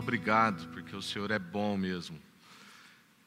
[0.00, 2.18] obrigado, porque o Senhor é bom mesmo.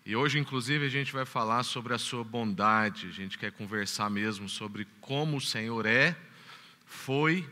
[0.05, 4.09] E hoje, inclusive, a gente vai falar sobre a sua bondade, a gente quer conversar
[4.09, 6.13] mesmo sobre como o Senhor é,
[6.85, 7.47] foi,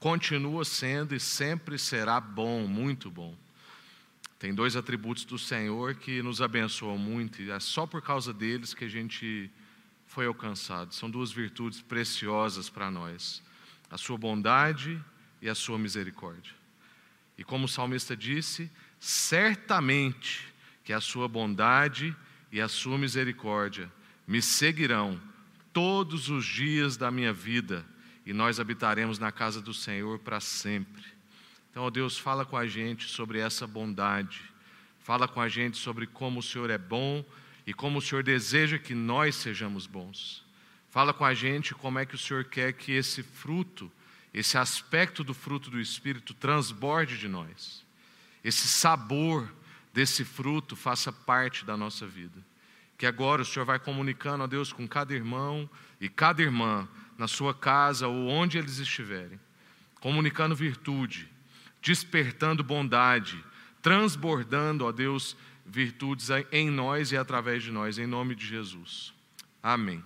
[0.00, 3.32] continua sendo e sempre será bom, muito bom.
[4.40, 8.74] Tem dois atributos do Senhor que nos abençoam muito, e é só por causa deles
[8.74, 9.48] que a gente
[10.06, 10.92] foi alcançado.
[10.94, 13.40] São duas virtudes preciosas para nós:
[13.88, 15.00] a sua bondade
[15.40, 16.63] e a sua misericórdia.
[17.36, 18.70] E como o salmista disse,
[19.00, 20.46] certamente
[20.84, 22.14] que a sua bondade
[22.52, 23.90] e a sua misericórdia
[24.26, 25.20] me seguirão
[25.72, 27.84] todos os dias da minha vida
[28.24, 31.04] e nós habitaremos na casa do Senhor para sempre.
[31.70, 34.40] Então, ó Deus, fala com a gente sobre essa bondade,
[35.00, 37.24] fala com a gente sobre como o Senhor é bom
[37.66, 40.44] e como o Senhor deseja que nós sejamos bons.
[40.90, 43.90] Fala com a gente como é que o Senhor quer que esse fruto,
[44.34, 47.86] esse aspecto do fruto do Espírito transborde de nós,
[48.42, 49.48] esse sabor
[49.92, 52.44] desse fruto faça parte da nossa vida.
[52.98, 57.28] Que agora o Senhor vai comunicando a Deus com cada irmão e cada irmã na
[57.28, 59.38] sua casa ou onde eles estiverem,
[60.00, 61.28] comunicando virtude,
[61.80, 63.42] despertando bondade,
[63.80, 69.14] transbordando, ó Deus, virtudes em nós e através de nós, em nome de Jesus.
[69.62, 70.04] Amém.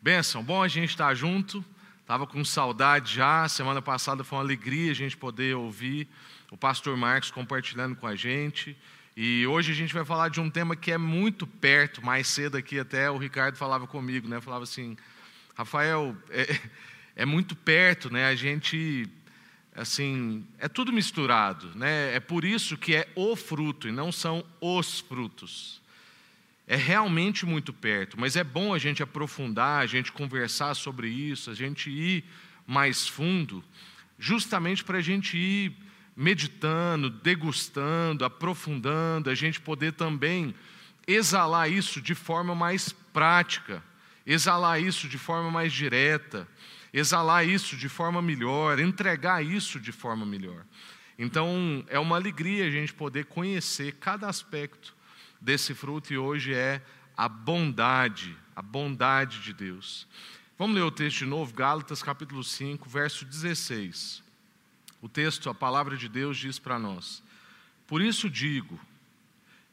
[0.00, 1.64] Benção, bom a gente estar junto.
[2.04, 3.48] Estava com saudade já.
[3.48, 6.06] Semana passada foi uma alegria a gente poder ouvir
[6.50, 8.76] o pastor Marcos compartilhando com a gente.
[9.16, 12.58] E hoje a gente vai falar de um tema que é muito perto, mais cedo
[12.58, 14.38] aqui até o Ricardo falava comigo, né?
[14.38, 14.98] Falava assim,
[15.56, 16.60] Rafael, é,
[17.16, 18.26] é muito perto, né?
[18.26, 19.08] A gente,
[19.74, 22.14] assim, é tudo misturado, né?
[22.14, 25.80] É por isso que é o fruto e não são os frutos.
[26.66, 31.50] É realmente muito perto, mas é bom a gente aprofundar, a gente conversar sobre isso,
[31.50, 32.24] a gente ir
[32.66, 33.62] mais fundo,
[34.18, 35.76] justamente para a gente ir
[36.16, 40.54] meditando, degustando, aprofundando, a gente poder também
[41.06, 43.82] exalar isso de forma mais prática,
[44.26, 46.48] exalar isso de forma mais direta,
[46.92, 50.64] exalar isso de forma melhor, entregar isso de forma melhor.
[51.18, 54.93] Então, é uma alegria a gente poder conhecer cada aspecto
[55.44, 56.82] desse fruto e hoje é
[57.14, 60.08] a bondade, a bondade de Deus.
[60.58, 64.22] Vamos ler o texto de novo, Gálatas capítulo 5, verso 16.
[65.02, 67.22] O texto, a palavra de Deus diz para nós:
[67.86, 68.80] Por isso digo,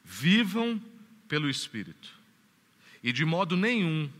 [0.04, 0.80] vivam
[1.26, 2.10] pelo Espírito,
[3.02, 4.10] e de modo nenhum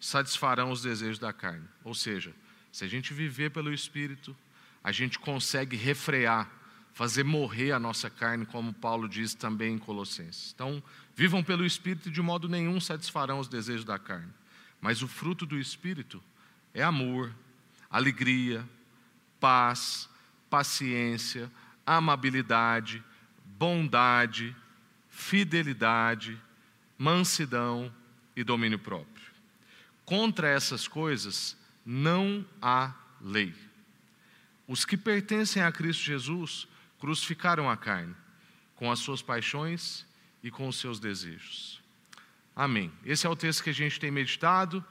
[0.00, 1.68] satisfarão os desejos da carne.
[1.84, 2.32] Ou seja,
[2.72, 4.34] se a gente viver pelo Espírito,
[4.82, 6.50] a gente consegue refrear,
[6.92, 10.52] fazer morrer a nossa carne, como Paulo diz também em Colossenses.
[10.54, 10.82] Então,
[11.14, 14.32] vivam pelo Espírito e de modo nenhum satisfarão os desejos da carne.
[14.80, 16.22] Mas o fruto do Espírito
[16.74, 17.34] é amor,
[17.90, 18.68] alegria,
[19.40, 20.08] paz,
[20.50, 21.50] paciência,
[21.86, 23.02] amabilidade,
[23.58, 24.54] bondade,
[25.08, 26.38] fidelidade,
[26.98, 27.92] mansidão
[28.36, 29.32] e domínio próprio.
[30.04, 33.54] Contra essas coisas não há lei.
[34.66, 36.68] Os que pertencem a Cristo Jesus
[37.02, 38.14] crucificaram a carne,
[38.76, 40.06] com as suas paixões
[40.40, 41.82] e com os seus desejos.
[42.54, 42.92] Amém.
[43.04, 44.84] Esse é o texto que a gente tem meditado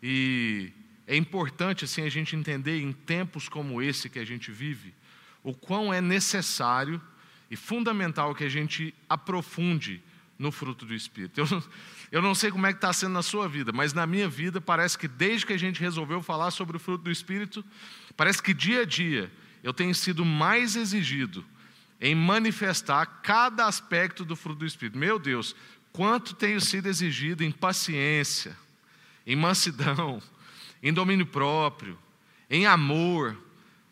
[0.00, 0.70] e
[1.08, 4.94] é importante assim a gente entender em tempos como esse que a gente vive,
[5.42, 7.02] o quão é necessário
[7.50, 10.00] e fundamental que a gente aprofunde
[10.38, 11.40] no fruto do Espírito.
[11.40, 11.64] Eu,
[12.12, 14.60] eu não sei como é que está sendo na sua vida, mas na minha vida
[14.60, 17.64] parece que desde que a gente resolveu falar sobre o fruto do Espírito,
[18.16, 19.32] parece que dia a dia
[19.64, 21.44] eu tenho sido mais exigido
[22.00, 24.98] em manifestar cada aspecto do fruto do Espírito.
[24.98, 25.54] Meu Deus,
[25.92, 28.56] quanto tenho sido exigido em paciência,
[29.26, 30.22] em mansidão,
[30.82, 31.98] em domínio próprio,
[32.48, 33.36] em amor,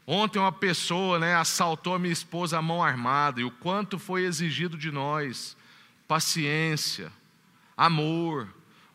[0.06, 4.24] Ontem uma pessoa né, assaltou a minha esposa à mão armada, e o quanto foi
[4.24, 5.56] exigido de nós
[6.06, 7.10] paciência,
[7.74, 8.46] amor,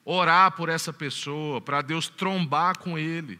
[0.05, 3.39] orar por essa pessoa, para Deus trombar com ele.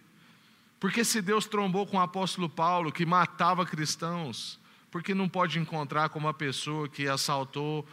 [0.80, 4.60] Porque se Deus trombou com o apóstolo Paulo, que matava cristãos,
[4.92, 7.88] por que não pode encontrar com uma pessoa que assaltou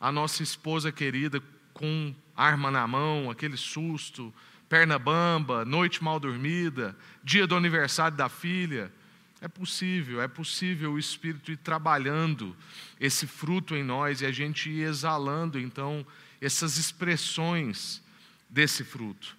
[0.00, 4.32] a nossa esposa querida com arma na mão, aquele susto,
[4.68, 8.92] perna bamba, noite mal dormida, dia do aniversário da filha?
[9.40, 12.56] É possível, é possível o Espírito ir trabalhando
[12.98, 16.06] esse fruto em nós e a gente ir exalando então
[16.40, 18.02] essas expressões
[18.48, 19.36] desse fruto.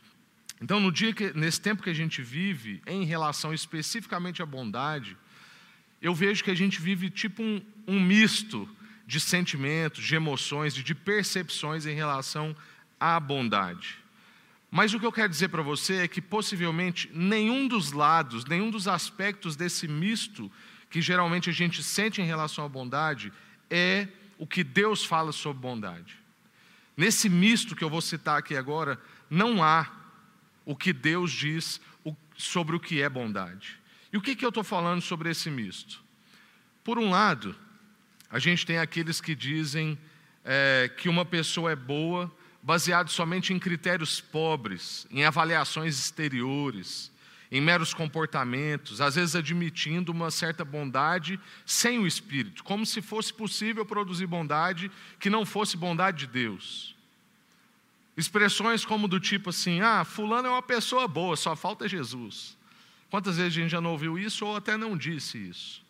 [0.61, 5.15] Então, no dia que, nesse tempo que a gente vive, em relação especificamente à bondade,
[6.07, 8.67] eu vejo que a gente vive tipo um, um misto
[9.05, 12.55] de sentimentos, de emoções, de percepções em relação
[12.99, 13.97] à bondade.
[14.71, 18.69] Mas o que eu quero dizer para você é que possivelmente nenhum dos lados, nenhum
[18.69, 20.51] dos aspectos desse misto
[20.89, 23.31] que geralmente a gente sente em relação à bondade
[23.69, 24.07] é
[24.37, 26.17] o que Deus fala sobre bondade.
[26.95, 28.99] Nesse misto que eu vou citar aqui agora,
[29.29, 29.91] não há
[30.65, 31.81] o que Deus diz
[32.37, 33.77] sobre o que é bondade.
[34.11, 36.03] E o que, que eu estou falando sobre esse misto?
[36.83, 37.55] Por um lado,
[38.29, 39.97] a gente tem aqueles que dizem
[40.43, 42.31] é, que uma pessoa é boa
[42.61, 47.11] baseado somente em critérios pobres, em avaliações exteriores,
[47.51, 53.33] em meros comportamentos, às vezes admitindo uma certa bondade sem o espírito, como se fosse
[53.33, 56.95] possível produzir bondade que não fosse bondade de Deus.
[58.17, 62.57] Expressões como do tipo assim: ah, Fulano é uma pessoa boa, só falta Jesus.
[63.09, 65.85] Quantas vezes a gente já não ouviu isso ou até não disse isso?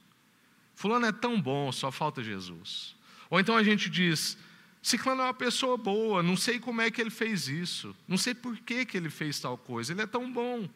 [0.76, 2.96] Fulano é tão bom, só falta Jesus.
[3.30, 4.38] Ou então a gente diz:
[4.82, 8.34] Ciclano é uma pessoa boa, não sei como é que ele fez isso, não sei
[8.34, 10.70] por que, que ele fez tal coisa, ele é tão bom.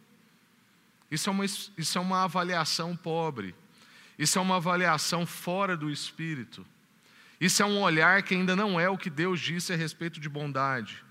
[1.10, 3.54] Isso é, uma, isso é uma avaliação pobre,
[4.18, 6.66] isso é uma avaliação fora do espírito,
[7.40, 10.28] isso é um olhar que ainda não é o que Deus disse a respeito de
[10.28, 11.04] bondade.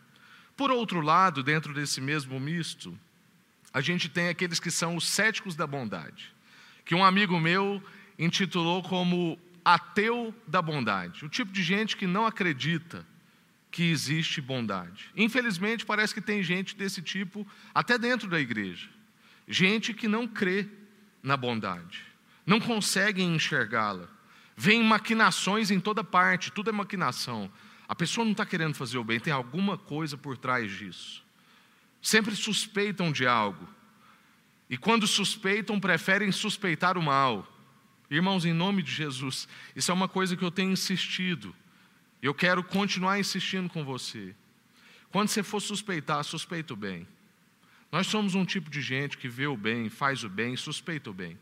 [0.56, 2.98] Por outro lado, dentro desse mesmo misto,
[3.72, 6.32] a gente tem aqueles que são os céticos da bondade,
[6.84, 7.82] que um amigo meu
[8.18, 13.06] intitulou como ateu da bondade, o tipo de gente que não acredita
[13.70, 15.10] que existe bondade.
[15.16, 18.88] Infelizmente, parece que tem gente desse tipo até dentro da igreja.
[19.46, 20.68] Gente que não crê
[21.22, 22.02] na bondade,
[22.44, 24.08] não consegue enxergá-la.
[24.56, 27.50] Vem maquinações em toda parte, tudo é maquinação.
[27.88, 31.24] A pessoa não está querendo fazer o bem, tem alguma coisa por trás disso.
[32.00, 33.68] Sempre suspeitam de algo.
[34.68, 37.46] E quando suspeitam, preferem suspeitar o mal.
[38.10, 41.54] Irmãos, em nome de Jesus, isso é uma coisa que eu tenho insistido.
[42.22, 44.34] Eu quero continuar insistindo com você.
[45.10, 47.06] Quando você for suspeitar, suspeita o bem.
[47.90, 51.14] Nós somos um tipo de gente que vê o bem, faz o bem, suspeita o
[51.14, 51.36] bem.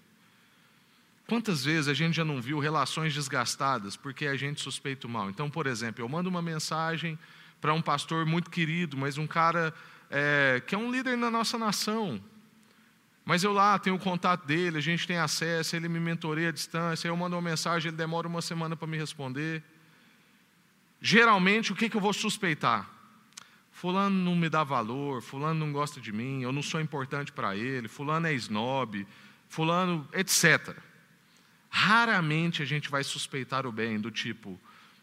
[1.27, 5.29] Quantas vezes a gente já não viu relações desgastadas porque a gente suspeita o mal?
[5.29, 7.19] Então, por exemplo, eu mando uma mensagem
[7.61, 9.75] para um pastor muito querido, mas um cara
[10.11, 12.23] é, que é um líder na nossa nação,
[13.25, 16.53] mas eu lá tenho o contato dele, a gente tem acesso, ele me mentoreia à
[16.53, 19.63] distância, eu mando uma mensagem, ele demora uma semana para me responder.
[21.01, 22.89] Geralmente, o que, que eu vou suspeitar?
[23.71, 27.55] Fulano não me dá valor, Fulano não gosta de mim, eu não sou importante para
[27.55, 29.07] ele, Fulano é snob,
[29.49, 30.75] Fulano, etc.
[31.69, 34.59] Raramente a gente vai suspeitar o bem, do tipo,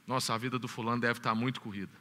[0.08, 1.94] nossa, a vida do Fulano deve estar muito corrida.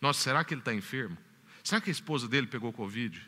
[0.00, 1.18] Nossa, será que ele está enfermo?
[1.66, 3.20] Será que a esposa dele pegou Covid?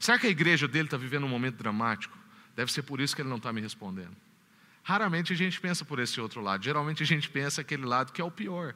[0.00, 2.16] Será que a igreja dele está vivendo um momento dramático?
[2.56, 4.16] Deve ser por isso que ele não está me respondendo.
[4.82, 6.64] Raramente a gente pensa por esse outro lado.
[6.64, 8.74] Geralmente a gente pensa aquele lado que é o pior.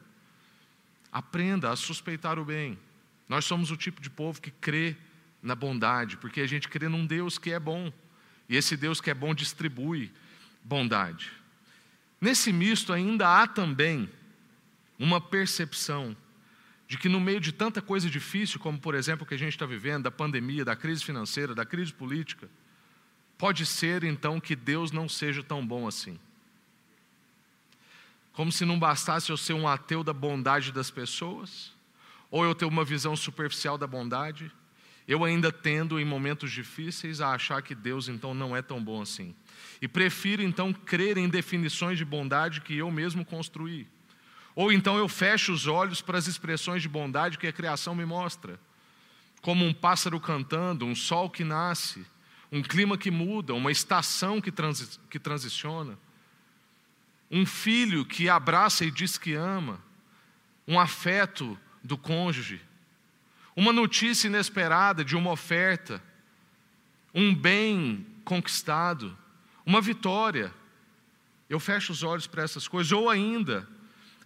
[1.11, 2.77] Aprenda a suspeitar o bem.
[3.27, 4.95] Nós somos o tipo de povo que crê
[5.41, 7.91] na bondade, porque a gente crê num Deus que é bom.
[8.47, 10.11] E esse Deus que é bom distribui
[10.63, 11.31] bondade.
[12.21, 14.07] Nesse misto ainda há também
[14.99, 16.15] uma percepção
[16.89, 19.53] de que no meio de tanta coisa difícil, como por exemplo o que a gente
[19.53, 22.49] está vivendo, da pandemia, da crise financeira, da crise política,
[23.37, 26.19] pode ser então que Deus não seja tão bom assim.
[28.33, 31.71] Como se não bastasse eu ser um ateu da bondade das pessoas,
[32.31, 34.51] ou eu ter uma visão superficial da bondade,
[35.07, 38.99] eu ainda tendo em momentos difíceis a achar que Deus então não é tão bom
[38.99, 39.35] assim.
[39.79, 43.87] E prefiro então crer em definições de bondade que eu mesmo construí.
[44.59, 48.05] Ou então eu fecho os olhos para as expressões de bondade que a criação me
[48.05, 48.59] mostra,
[49.41, 52.05] como um pássaro cantando, um sol que nasce,
[52.51, 55.97] um clima que muda, uma estação que, transi que transiciona,
[57.31, 59.81] um filho que abraça e diz que ama,
[60.67, 62.61] um afeto do cônjuge,
[63.55, 66.03] uma notícia inesperada de uma oferta,
[67.15, 69.17] um bem conquistado,
[69.65, 70.53] uma vitória.
[71.49, 73.65] Eu fecho os olhos para essas coisas, ou ainda,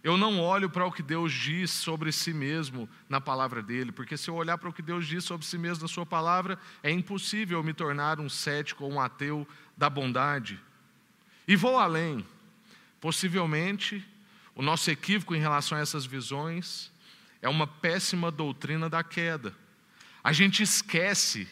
[0.04, 4.18] eu não olho para o que Deus diz sobre si mesmo na palavra dele, porque
[4.18, 6.90] se eu olhar para o que Deus diz sobre si mesmo na sua palavra, é
[6.90, 10.60] impossível me tornar um cético ou um ateu da bondade.
[11.48, 12.22] E vou além.
[13.00, 14.06] Possivelmente,
[14.54, 16.92] o nosso equívoco em relação a essas visões
[17.40, 19.54] é uma péssima doutrina da queda.
[20.22, 21.48] A gente esquece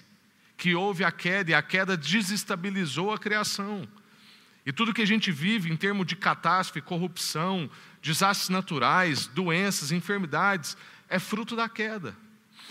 [0.59, 3.89] que houve a queda e a queda desestabilizou a criação.
[4.65, 7.69] E tudo que a gente vive em termos de catástrofe, corrupção,
[8.01, 10.77] desastres naturais, doenças, enfermidades,
[11.09, 12.17] é fruto da queda.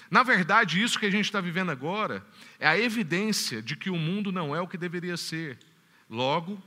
[0.09, 2.25] Na verdade, isso que a gente está vivendo agora
[2.59, 5.57] é a evidência de que o mundo não é o que deveria ser.
[6.09, 6.61] Logo,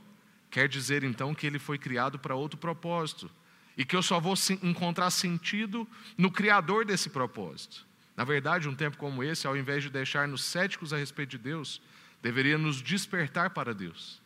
[0.49, 3.29] quer dizer então que ele foi criado para outro propósito.
[3.77, 7.85] E que eu só vou encontrar sentido no Criador desse propósito.
[8.15, 11.81] Na verdade, um tempo como esse, ao invés de deixar-nos céticos a respeito de Deus,
[12.21, 14.21] deveria nos despertar para Deus.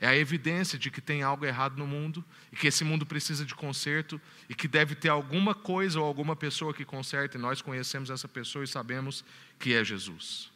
[0.00, 3.44] É a evidência de que tem algo errado no mundo e que esse mundo precisa
[3.44, 7.36] de conserto e que deve ter alguma coisa ou alguma pessoa que conserte.
[7.36, 9.22] E nós conhecemos essa pessoa e sabemos
[9.58, 10.50] que é Jesus.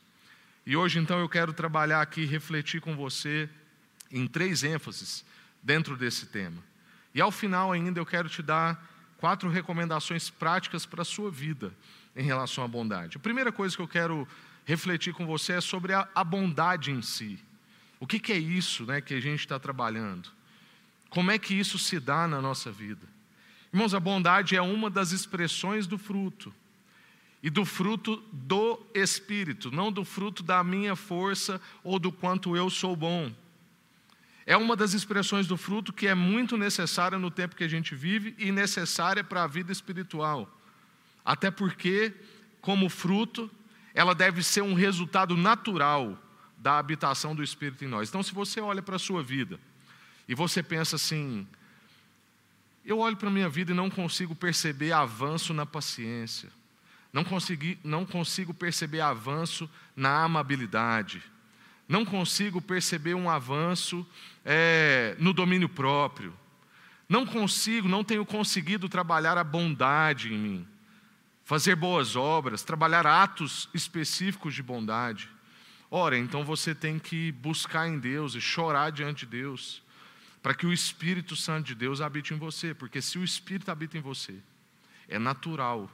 [0.67, 3.49] E hoje, então, eu quero trabalhar aqui, refletir com você
[4.11, 5.23] em três ênfases
[5.63, 6.63] dentro desse tema.
[7.15, 8.83] E ao final, ainda, eu quero te dar
[9.19, 11.71] quatro recomendações práticas para a sua vida
[12.17, 13.19] em relação à bondade.
[13.19, 14.27] A primeira coisa que eu quero
[14.65, 17.39] refletir com você é sobre a bondade em si.
[18.01, 20.31] O que, que é isso né, que a gente está trabalhando?
[21.09, 23.07] Como é que isso se dá na nossa vida?
[23.73, 26.53] Irmãos, a bondade é uma das expressões do fruto.
[27.43, 32.71] E do fruto do Espírito, não do fruto da minha força ou do quanto eu
[32.71, 33.33] sou bom.
[34.47, 37.95] É uma das expressões do fruto que é muito necessária no tempo que a gente
[37.95, 40.49] vive e necessária para a vida espiritual.
[41.25, 42.13] Até porque,
[42.61, 43.51] como fruto,
[43.95, 46.19] ela deve ser um resultado natural
[46.64, 48.09] da habitação do Espírito em nós.
[48.09, 49.61] Então, se você olha para a sua vida
[50.26, 51.47] e você pensa assim:
[52.83, 56.49] eu olho para a minha vida e não consigo perceber avanço na paciência,
[57.12, 61.23] não, consegui, não consigo perceber avanço na amabilidade,
[61.87, 64.06] não consigo perceber um avanço
[64.42, 66.35] é, no domínio próprio,
[67.06, 70.68] não consigo, não tenho conseguido trabalhar a bondade em mim,
[71.44, 75.34] fazer boas obras, trabalhar atos específicos de bondade.
[75.97, 79.81] Ora, então você tem que buscar em Deus e chorar diante de Deus,
[80.43, 83.97] para que o Espírito Santo de Deus habite em você, porque se o Espírito habita
[83.97, 84.35] em você,
[85.09, 85.89] é natural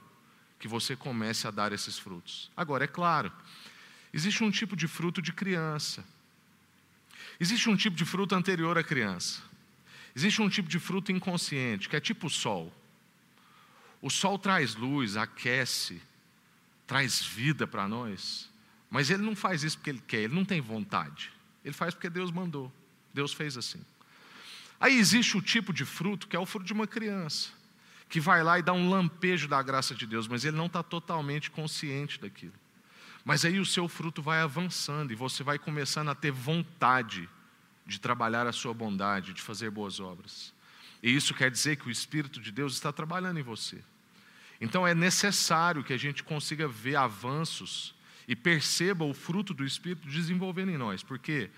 [0.57, 2.49] que você comece a dar esses frutos.
[2.57, 3.31] Agora, é claro,
[4.11, 6.03] existe um tipo de fruto de criança,
[7.39, 9.39] existe um tipo de fruto anterior à criança,
[10.15, 12.73] existe um tipo de fruto inconsciente, que é tipo o sol.
[14.01, 16.01] O sol traz luz, aquece,
[16.87, 18.49] traz vida para nós.
[18.91, 21.31] Mas ele não faz isso porque ele quer, ele não tem vontade.
[21.63, 22.71] Ele faz porque Deus mandou.
[23.13, 23.79] Deus fez assim.
[24.79, 27.51] Aí existe o tipo de fruto que é o fruto de uma criança,
[28.09, 30.83] que vai lá e dá um lampejo da graça de Deus, mas ele não está
[30.83, 32.53] totalmente consciente daquilo.
[33.23, 37.29] Mas aí o seu fruto vai avançando e você vai começando a ter vontade
[37.85, 40.53] de trabalhar a sua bondade, de fazer boas obras.
[41.01, 43.81] E isso quer dizer que o Espírito de Deus está trabalhando em você.
[44.59, 47.95] Então é necessário que a gente consiga ver avanços
[48.27, 51.03] e perceba o fruto do Espírito desenvolvendo em nós.
[51.03, 51.49] Por quê?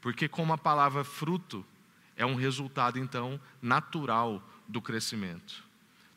[0.00, 1.64] Porque, como a palavra fruto,
[2.16, 5.64] é um resultado, então, natural do crescimento.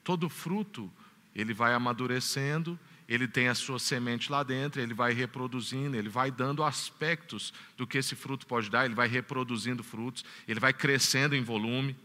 [0.03, 0.91] Todo fruto,
[1.36, 2.77] ele vai amadurecendo,
[3.08, 7.86] ele tem a sua semente lá dentro, ele vai reproduzindo, ele vai dando aspectos do
[7.86, 11.96] que esse fruto pode dar, ele vai reproduzindo frutos, ele vai crescendo em volume.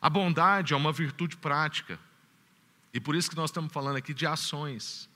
[0.00, 1.98] A bondade é uma virtude prática.
[2.94, 5.08] E por isso que nós estamos falando aqui de ações.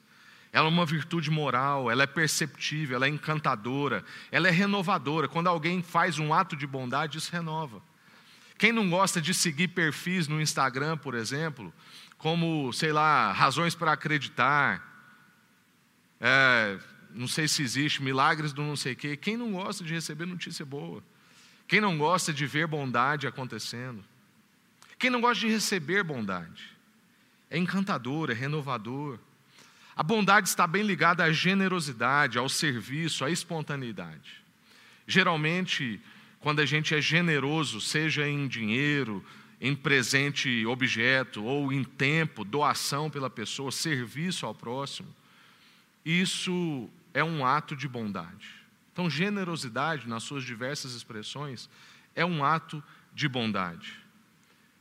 [0.57, 5.29] Ela é uma virtude moral, ela é perceptível, ela é encantadora, ela é renovadora.
[5.29, 7.83] Quando alguém faz um ato de bondade, isso renova.
[8.57, 11.71] Quem não gosta de seguir perfis no Instagram, por exemplo,
[12.17, 14.83] como, sei lá, razões para acreditar,
[16.19, 16.79] é,
[17.11, 19.15] não sei se existe, milagres do não sei o quê.
[19.15, 21.03] Quem não gosta de receber notícia boa?
[21.69, 24.03] Quem não gosta de ver bondade acontecendo?
[24.99, 26.75] Quem não gosta de receber bondade?
[27.51, 29.19] É encantador, é renovador.
[29.97, 34.45] A bondade está bem ligada à generosidade, ao serviço, à espontaneidade.
[35.07, 35.99] Geralmente,
[36.39, 39.25] quando a gente é generoso, seja em dinheiro,
[39.59, 45.09] em presente objeto ou em tempo, doação pela pessoa, serviço ao próximo,
[46.05, 48.51] isso é um ato de bondade.
[48.93, 51.71] Então, generosidade, nas suas diversas expressões,
[52.15, 52.85] é um ato
[53.15, 53.95] de bondade.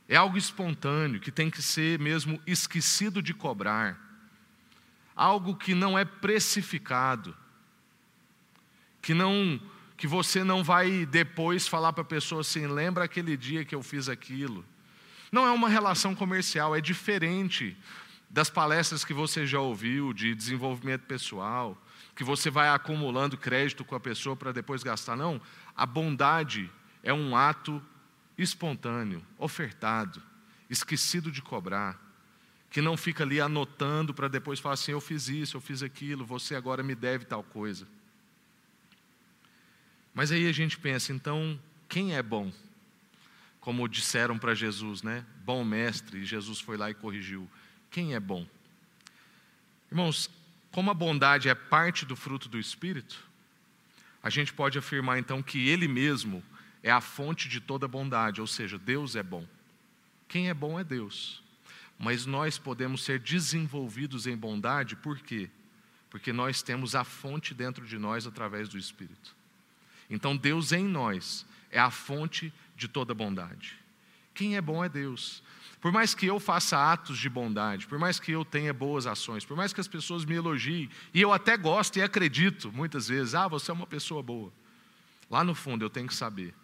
[0.06, 4.05] É algo espontâneo que tem que ser mesmo esquecido de cobrar
[5.16, 7.34] algo que não é precificado,
[9.00, 9.58] que não
[9.96, 13.82] que você não vai depois falar para a pessoa assim, lembra aquele dia que eu
[13.82, 14.62] fiz aquilo.
[15.32, 17.74] Não é uma relação comercial, é diferente
[18.28, 21.80] das palestras que você já ouviu de desenvolvimento pessoal,
[22.14, 25.16] que você vai acumulando crédito com a pessoa para depois gastar.
[25.16, 25.40] Não,
[25.74, 26.70] a bondade
[27.02, 27.82] é um ato
[28.36, 30.22] espontâneo, ofertado,
[30.68, 32.05] esquecido de cobrar
[32.76, 36.26] que não fica ali anotando para depois falar assim: eu fiz isso, eu fiz aquilo,
[36.26, 37.88] você agora me deve tal coisa.
[40.12, 42.52] Mas aí a gente pensa, então, quem é bom?
[43.62, 45.24] Como disseram para Jesus, né?
[45.42, 47.48] Bom mestre, e Jesus foi lá e corrigiu.
[47.90, 48.46] Quem é bom?
[49.90, 50.28] Irmãos,
[50.70, 53.26] como a bondade é parte do fruto do Espírito,
[54.22, 56.44] a gente pode afirmar então que Ele mesmo
[56.82, 59.46] é a fonte de toda bondade, ou seja, Deus é bom.
[60.28, 61.45] Quem é bom é Deus
[61.98, 65.50] mas nós podemos ser desenvolvidos em bondade, por quê?
[66.10, 69.34] Porque nós temos a fonte dentro de nós através do Espírito.
[70.08, 73.78] Então Deus em nós é a fonte de toda bondade.
[74.34, 75.42] Quem é bom é Deus.
[75.80, 79.44] Por mais que eu faça atos de bondade, por mais que eu tenha boas ações,
[79.44, 83.34] por mais que as pessoas me elogiem, e eu até gosto e acredito muitas vezes,
[83.34, 84.52] ah, você é uma pessoa boa.
[85.30, 86.54] Lá no fundo eu tenho que saber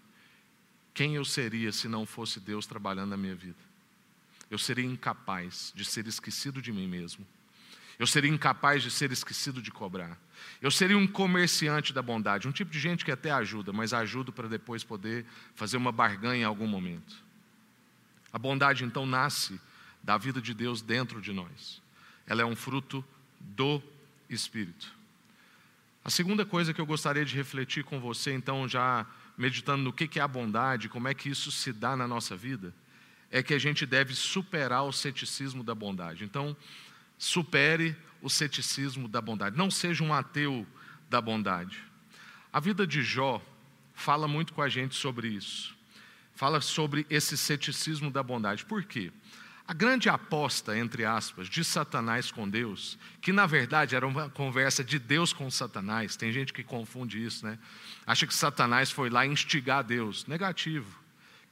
[0.94, 3.71] quem eu seria se não fosse Deus trabalhando na minha vida.
[4.52, 7.26] Eu seria incapaz de ser esquecido de mim mesmo.
[7.98, 10.18] Eu seria incapaz de ser esquecido de cobrar.
[10.60, 14.30] Eu seria um comerciante da bondade, um tipo de gente que até ajuda, mas ajuda
[14.30, 17.16] para depois poder fazer uma barganha em algum momento.
[18.30, 19.58] A bondade então nasce
[20.02, 21.80] da vida de Deus dentro de nós.
[22.26, 23.02] Ela é um fruto
[23.40, 23.82] do
[24.28, 24.94] Espírito.
[26.04, 30.18] A segunda coisa que eu gostaria de refletir com você, então, já meditando no que
[30.18, 32.74] é a bondade, como é que isso se dá na nossa vida,
[33.32, 36.22] é que a gente deve superar o ceticismo da bondade.
[36.22, 36.54] Então,
[37.16, 39.56] supere o ceticismo da bondade.
[39.56, 40.66] Não seja um ateu
[41.08, 41.82] da bondade.
[42.52, 43.40] A vida de Jó
[43.94, 45.74] fala muito com a gente sobre isso.
[46.34, 48.66] Fala sobre esse ceticismo da bondade.
[48.66, 49.10] Por quê?
[49.66, 54.84] A grande aposta, entre aspas, de Satanás com Deus, que na verdade era uma conversa
[54.84, 57.58] de Deus com Satanás, tem gente que confunde isso, né?
[58.06, 60.26] Acha que Satanás foi lá instigar Deus.
[60.26, 61.01] Negativo.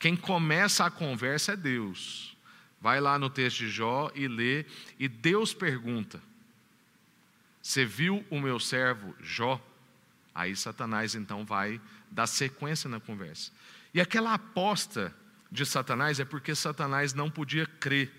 [0.00, 2.34] Quem começa a conversa é Deus.
[2.80, 4.64] Vai lá no texto de Jó e lê,
[4.98, 6.22] e Deus pergunta:
[7.62, 9.62] Você viu o meu servo Jó?
[10.34, 11.78] Aí Satanás então vai
[12.10, 13.52] dar sequência na conversa.
[13.92, 15.14] E aquela aposta
[15.52, 18.10] de Satanás é porque Satanás não podia crer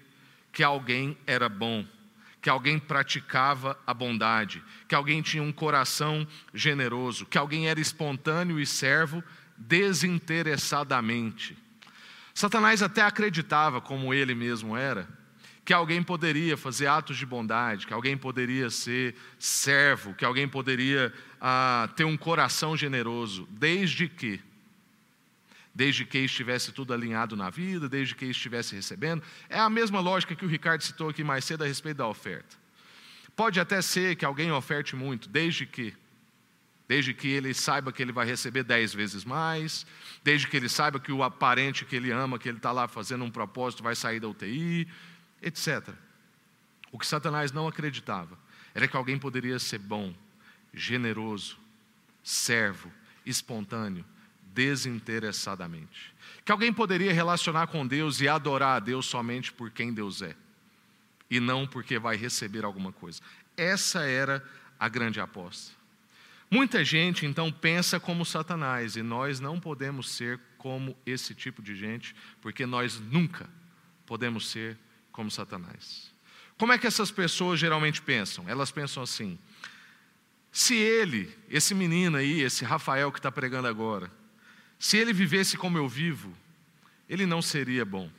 [0.52, 1.84] que alguém era bom,
[2.42, 8.60] que alguém praticava a bondade, que alguém tinha um coração generoso, que alguém era espontâneo
[8.60, 9.24] e servo
[9.58, 11.58] desinteressadamente.
[12.42, 15.08] Satanás até acreditava, como ele mesmo era,
[15.64, 21.14] que alguém poderia fazer atos de bondade, que alguém poderia ser servo, que alguém poderia
[21.40, 24.42] ah, ter um coração generoso, desde que
[25.74, 29.22] desde que estivesse tudo alinhado na vida, desde que estivesse recebendo.
[29.48, 32.58] É a mesma lógica que o Ricardo citou aqui mais cedo a respeito da oferta.
[33.36, 35.94] Pode até ser que alguém oferte muito, desde que
[36.92, 39.86] desde que ele saiba que ele vai receber dez vezes mais,
[40.22, 43.24] desde que ele saiba que o aparente que ele ama, que ele está lá fazendo
[43.24, 44.86] um propósito, vai sair da UTI,
[45.42, 45.88] etc.
[46.92, 48.38] O que Satanás não acreditava
[48.76, 50.14] era que alguém poderia ser bom,
[50.74, 51.58] generoso,
[52.22, 52.92] servo,
[53.26, 54.04] espontâneo,
[54.54, 56.14] desinteressadamente.
[56.44, 60.36] Que alguém poderia relacionar com Deus e adorar a Deus somente por quem Deus é,
[61.30, 63.22] e não porque vai receber alguma coisa.
[63.56, 64.44] Essa era
[64.78, 65.80] a grande aposta.
[66.54, 71.74] Muita gente então pensa como Satanás, e nós não podemos ser como esse tipo de
[71.74, 73.50] gente, porque nós nunca
[74.06, 74.78] podemos ser
[75.14, 76.12] como Satanás.
[76.58, 78.50] Como é que essas pessoas geralmente pensam?
[78.50, 79.40] Elas pensam assim:
[80.52, 84.12] se ele, esse menino aí, esse Rafael que está pregando agora,
[84.78, 86.36] se ele vivesse como eu vivo,
[87.08, 88.12] ele não seria bom.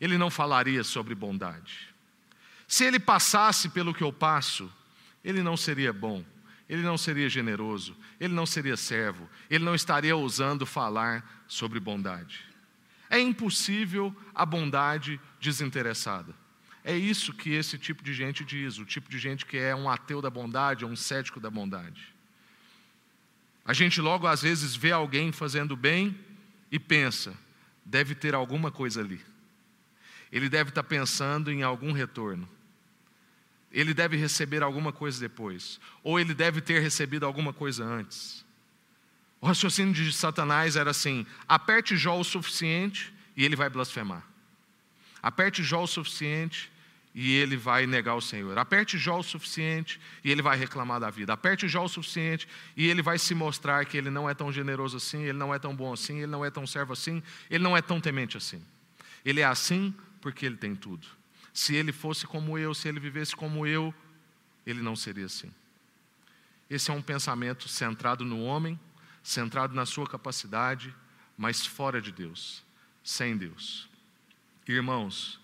[0.00, 1.94] Ele não falaria sobre bondade.
[2.66, 4.72] Se ele passasse pelo que eu passo,
[5.22, 6.24] ele não seria bom.
[6.68, 12.44] Ele não seria generoso, ele não seria servo, ele não estaria ousando falar sobre bondade.
[13.08, 16.34] É impossível a bondade desinteressada.
[16.82, 19.88] É isso que esse tipo de gente diz, o tipo de gente que é um
[19.88, 22.14] ateu da bondade, um cético da bondade.
[23.64, 26.16] A gente logo às vezes vê alguém fazendo bem
[26.70, 27.34] e pensa,
[27.84, 29.20] deve ter alguma coisa ali.
[30.30, 32.48] Ele deve estar pensando em algum retorno.
[33.72, 35.80] Ele deve receber alguma coisa depois.
[36.02, 38.44] Ou ele deve ter recebido alguma coisa antes.
[39.40, 44.24] O raciocínio de Satanás era assim: aperte Jó o suficiente e ele vai blasfemar.
[45.22, 46.70] Aperte Jó o suficiente
[47.14, 48.58] e ele vai negar o Senhor.
[48.58, 51.32] Aperte Jó o suficiente e ele vai reclamar da vida.
[51.32, 54.98] Aperte Jó o suficiente e ele vai se mostrar que ele não é tão generoso
[54.98, 57.76] assim, ele não é tão bom assim, ele não é tão servo assim, ele não
[57.76, 58.62] é tão temente assim.
[59.24, 61.06] Ele é assim porque ele tem tudo.
[61.56, 63.94] Se ele fosse como eu, se ele vivesse como eu,
[64.66, 65.50] ele não seria assim.
[66.68, 68.78] Esse é um pensamento centrado no homem,
[69.22, 70.94] centrado na sua capacidade,
[71.34, 72.62] mas fora de Deus,
[73.02, 73.88] sem Deus.
[74.68, 75.40] Irmãos,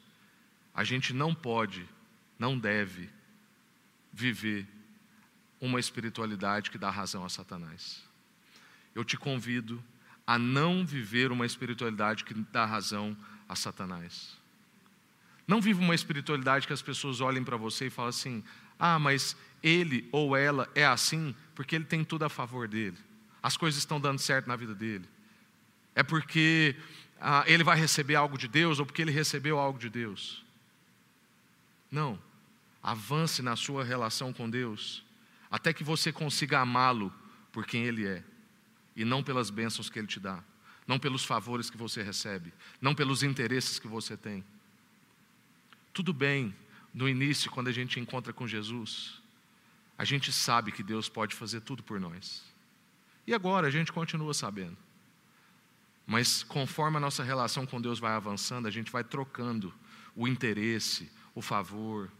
[0.74, 1.88] a gente não pode,
[2.38, 3.08] não deve
[4.12, 4.68] viver
[5.62, 8.04] uma espiritualidade que dá razão a Satanás.
[8.94, 9.82] Eu te convido
[10.26, 13.16] a não viver uma espiritualidade que dá razão
[13.48, 14.41] a Satanás.
[15.46, 18.44] Não viva uma espiritualidade que as pessoas olhem para você e falem assim:
[18.78, 22.96] ah, mas ele ou ela é assim porque ele tem tudo a favor dele.
[23.42, 25.08] As coisas estão dando certo na vida dele.
[25.94, 26.76] É porque
[27.20, 30.44] ah, ele vai receber algo de Deus ou porque ele recebeu algo de Deus.
[31.90, 32.18] Não.
[32.82, 35.04] Avance na sua relação com Deus,
[35.48, 37.12] até que você consiga amá-lo
[37.52, 38.24] por quem Ele é.
[38.96, 40.42] e não pelas bênçãos que Ele te dá,
[40.86, 44.44] não pelos favores que você recebe, não pelos interesses que você tem.
[45.92, 46.54] Tudo bem,
[46.92, 49.20] no início, quando a gente encontra com Jesus,
[49.96, 52.42] a gente sabe que Deus pode fazer tudo por nós.
[53.26, 54.76] E agora a gente continua sabendo.
[56.06, 59.72] Mas conforme a nossa relação com Deus vai avançando, a gente vai trocando
[60.16, 62.10] o interesse, o favor,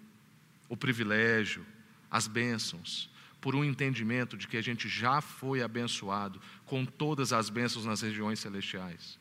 [0.69, 1.67] o privilégio,
[2.11, 7.51] as bênçãos, por um entendimento de que a gente já foi abençoado com todas as
[7.51, 9.19] bênçãos nas regiões celestiais.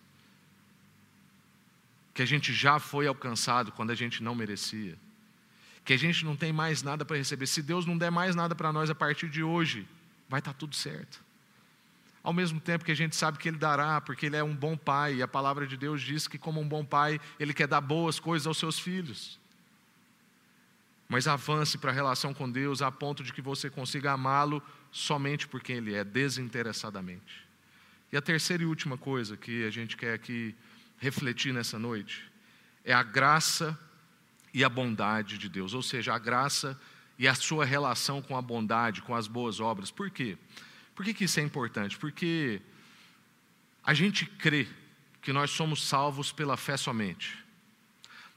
[2.14, 4.98] Que a gente já foi alcançado quando a gente não merecia.
[5.84, 7.48] Que a gente não tem mais nada para receber.
[7.48, 9.88] Se Deus não der mais nada para nós a partir de hoje,
[10.30, 11.24] vai estar tá tudo certo.
[12.24, 14.78] Ao mesmo tempo que a gente sabe que Ele dará, porque Ele é um bom
[14.78, 17.82] pai, e a palavra de Deus diz que, como um bom pai, Ele quer dar
[17.82, 19.40] boas coisas aos seus filhos.
[21.10, 25.48] Mas avance para a relação com Deus a ponto de que você consiga amá-lo somente
[25.48, 27.46] porque Ele é, desinteressadamente.
[28.12, 30.56] E a terceira e última coisa que a gente quer aqui
[31.02, 32.32] refletir nessa noite
[32.86, 33.78] é a graça
[34.54, 36.80] e a bondade de Deus, ou seja, a graça
[37.18, 39.90] e a sua relação com a bondade, com as boas obras.
[39.90, 40.38] Por quê?
[40.94, 41.98] Por que, que isso é importante?
[41.98, 42.62] Porque
[43.84, 44.68] a gente crê
[45.22, 47.38] que nós somos salvos pela fé somente.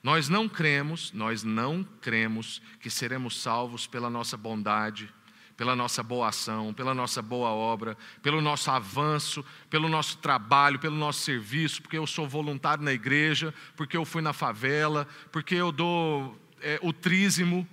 [0.03, 5.12] Nós não cremos, nós não cremos que seremos salvos pela nossa bondade,
[5.57, 10.97] pela nossa boa ação, pela nossa boa obra, pelo nosso avanço, pelo nosso trabalho, pelo
[10.97, 15.71] nosso serviço, porque eu sou voluntário na igreja, porque eu fui na favela, porque eu
[15.71, 17.67] dou é, o trízimo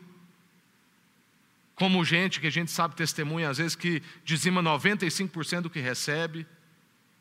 [1.81, 6.45] como gente que a gente sabe testemunha, às vezes, que dizima 95% do que recebe.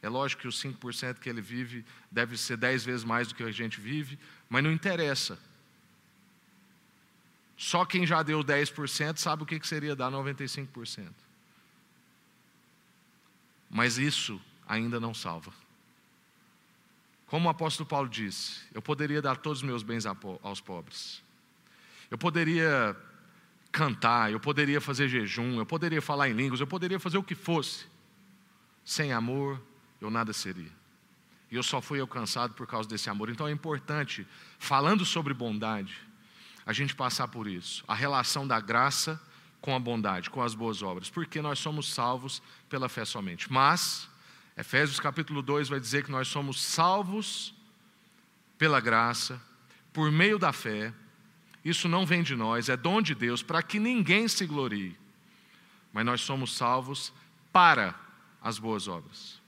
[0.03, 3.43] É lógico que os 5% que ele vive deve ser 10 vezes mais do que
[3.43, 4.19] a gente vive,
[4.51, 5.39] mas não interessa.
[7.61, 11.13] Só quem já deu 10% sabe o que seria dar 95%.
[13.69, 15.53] Mas isso ainda não salva.
[17.27, 21.23] Como o apóstolo Paulo disse, eu poderia dar todos os meus bens aos pobres.
[22.11, 22.97] Eu poderia
[23.71, 27.35] cantar, eu poderia fazer jejum, eu poderia falar em línguas, eu poderia fazer o que
[27.35, 27.85] fosse.
[28.87, 29.61] Sem amor,
[30.01, 30.73] eu nada seria.
[31.51, 33.29] E eu só fui alcançado por causa desse amor.
[33.29, 34.27] Então é importante,
[34.59, 36.09] falando sobre bondade,
[36.71, 37.83] a gente passar por isso.
[37.89, 39.21] A relação da graça
[39.61, 41.11] com a bondade, com as boas obras.
[41.11, 43.53] Porque nós somos salvos pela fé somente.
[43.53, 44.09] Mas,
[44.57, 47.53] Efésios capítulo 2 vai dizer que nós somos salvos
[48.57, 49.43] pela graça,
[49.93, 50.95] por meio da fé,
[51.65, 54.97] isso não vem de nós, é dom de Deus, para que ninguém se glorie.
[55.93, 57.13] Mas nós somos salvos
[57.53, 57.97] para
[58.41, 59.41] as boas obras.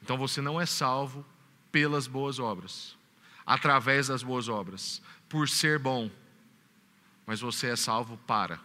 [0.00, 1.26] Então você não é salvo
[1.72, 2.96] pelas boas obras,
[3.44, 6.08] através das boas obras, por ser bom,
[7.28, 8.58] mas você é salvo para.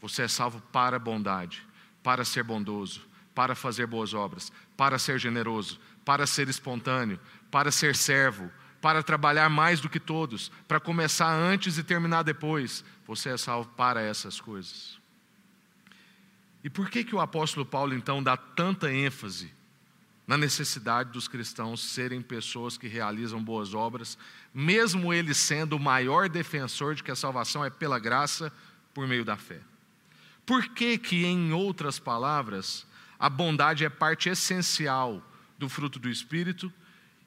[0.00, 1.66] Você é salvo para bondade,
[2.00, 7.18] para ser bondoso, para fazer boas obras, para ser generoso, para ser espontâneo,
[7.50, 8.48] para ser servo,
[8.80, 12.84] para trabalhar mais do que todos, para começar antes e terminar depois.
[13.04, 14.96] Você é salvo para essas coisas.
[16.62, 19.52] E por que que o apóstolo Paulo então dá tanta ênfase
[20.28, 24.18] na necessidade dos cristãos serem pessoas que realizam boas obras,
[24.52, 28.52] mesmo ele sendo o maior defensor de que a salvação é pela graça
[28.92, 29.58] por meio da fé?
[30.44, 32.86] Por que que em outras palavras,
[33.18, 35.22] a bondade é parte essencial
[35.58, 36.70] do fruto do espírito?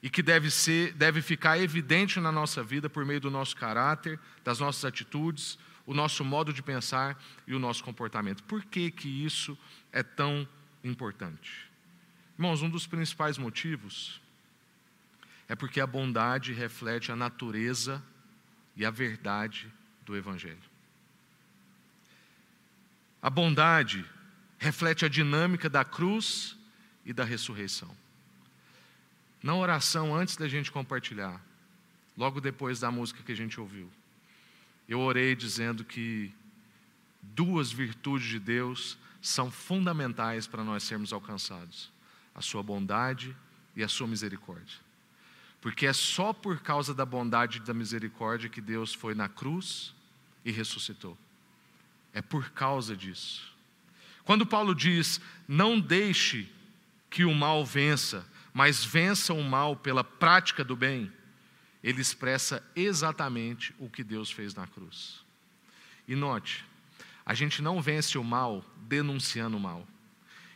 [0.02, 4.18] e que deve, ser, deve ficar evidente na nossa vida por meio do nosso caráter,
[4.42, 8.42] das nossas atitudes, o nosso modo de pensar e o nosso comportamento.
[8.42, 9.56] Por que, que isso
[9.92, 10.46] é tão
[10.82, 11.71] importante?
[12.42, 14.20] Irmãos, um dos principais motivos
[15.48, 18.02] é porque a bondade reflete a natureza
[18.74, 19.72] e a verdade
[20.04, 20.58] do Evangelho.
[23.22, 24.04] A bondade
[24.58, 26.56] reflete a dinâmica da cruz
[27.06, 27.96] e da ressurreição.
[29.40, 31.40] Na oração, antes da gente compartilhar,
[32.16, 33.88] logo depois da música que a gente ouviu,
[34.88, 36.34] eu orei dizendo que
[37.22, 41.92] duas virtudes de Deus são fundamentais para nós sermos alcançados:
[42.34, 43.36] a sua bondade
[43.74, 44.78] e a sua misericórdia.
[45.60, 49.94] Porque é só por causa da bondade e da misericórdia que Deus foi na cruz
[50.44, 51.16] e ressuscitou.
[52.12, 53.52] É por causa disso.
[54.24, 56.48] Quando Paulo diz: Não deixe
[57.08, 61.12] que o mal vença, mas vença o mal pela prática do bem,
[61.82, 65.20] ele expressa exatamente o que Deus fez na cruz.
[66.06, 66.64] E note,
[67.24, 69.86] a gente não vence o mal denunciando o mal.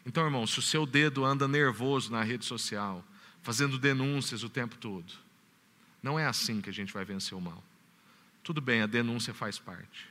[0.07, 3.05] Então, irmão, se o seu dedo anda nervoso na rede social,
[3.43, 5.13] fazendo denúncias o tempo todo,
[6.01, 7.63] não é assim que a gente vai vencer o mal.
[8.45, 10.07] Tudo bem, a denúncia faz parte.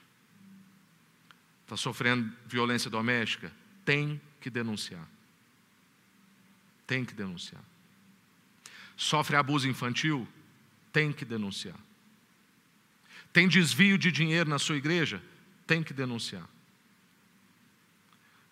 [1.64, 3.50] Está sofrendo violência doméstica?
[3.86, 5.08] Tem que denunciar.
[6.86, 7.64] Tem que denunciar.
[8.98, 10.28] Sofre abuso infantil?
[10.92, 11.80] Tem que denunciar.
[13.32, 15.24] Tem desvio de dinheiro na sua igreja?
[15.66, 16.48] Tem que denunciar.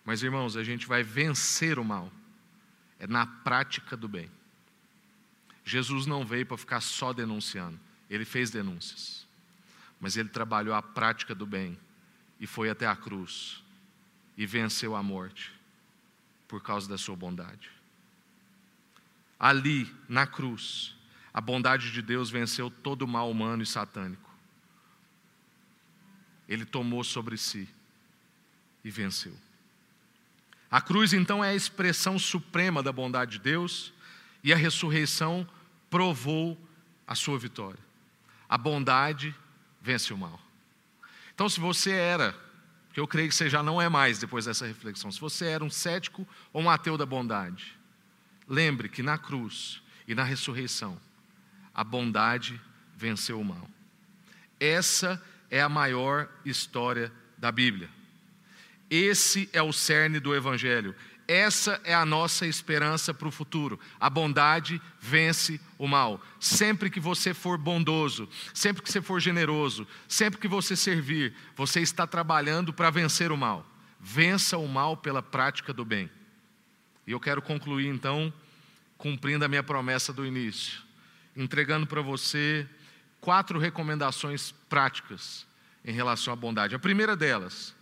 [0.04, 2.12] Mas irmãos, a gente vai vencer o mal.
[2.98, 4.30] É na prática do bem.
[5.64, 7.80] Jesus não veio para ficar só denunciando.
[8.10, 9.26] Ele fez denúncias.
[9.98, 11.78] Mas ele trabalhou a prática do bem
[12.38, 13.62] e foi até a cruz
[14.36, 15.52] e venceu a morte
[16.46, 17.70] por causa da sua bondade.
[19.38, 20.94] Ali, na cruz,
[21.32, 24.30] a bondade de Deus venceu todo o mal humano e satânico.
[26.48, 27.68] Ele tomou sobre si
[28.84, 29.36] e venceu.
[30.74, 33.92] A cruz, então, é a expressão suprema da bondade de Deus
[34.42, 35.48] e a ressurreição
[35.88, 36.58] provou
[37.06, 37.78] a sua vitória.
[38.48, 39.32] A bondade
[39.80, 40.40] vence o mal.
[41.32, 42.34] Então, se você era,
[42.92, 45.62] que eu creio que você já não é mais depois dessa reflexão, se você era
[45.62, 47.78] um cético ou um ateu da bondade,
[48.48, 51.00] lembre que na cruz e na ressurreição,
[51.72, 52.60] a bondade
[52.96, 53.70] venceu o mal.
[54.58, 57.88] Essa é a maior história da Bíblia.
[58.94, 60.94] Esse é o cerne do Evangelho.
[61.26, 63.80] Essa é a nossa esperança para o futuro.
[63.98, 66.22] A bondade vence o mal.
[66.38, 71.80] Sempre que você for bondoso, sempre que você for generoso, sempre que você servir, você
[71.80, 73.66] está trabalhando para vencer o mal.
[73.98, 76.08] Vença o mal pela prática do bem.
[77.04, 78.32] E eu quero concluir então,
[78.96, 80.80] cumprindo a minha promessa do início,
[81.36, 82.64] entregando para você
[83.20, 85.44] quatro recomendações práticas
[85.84, 86.76] em relação à bondade.
[86.76, 87.73] A primeira delas,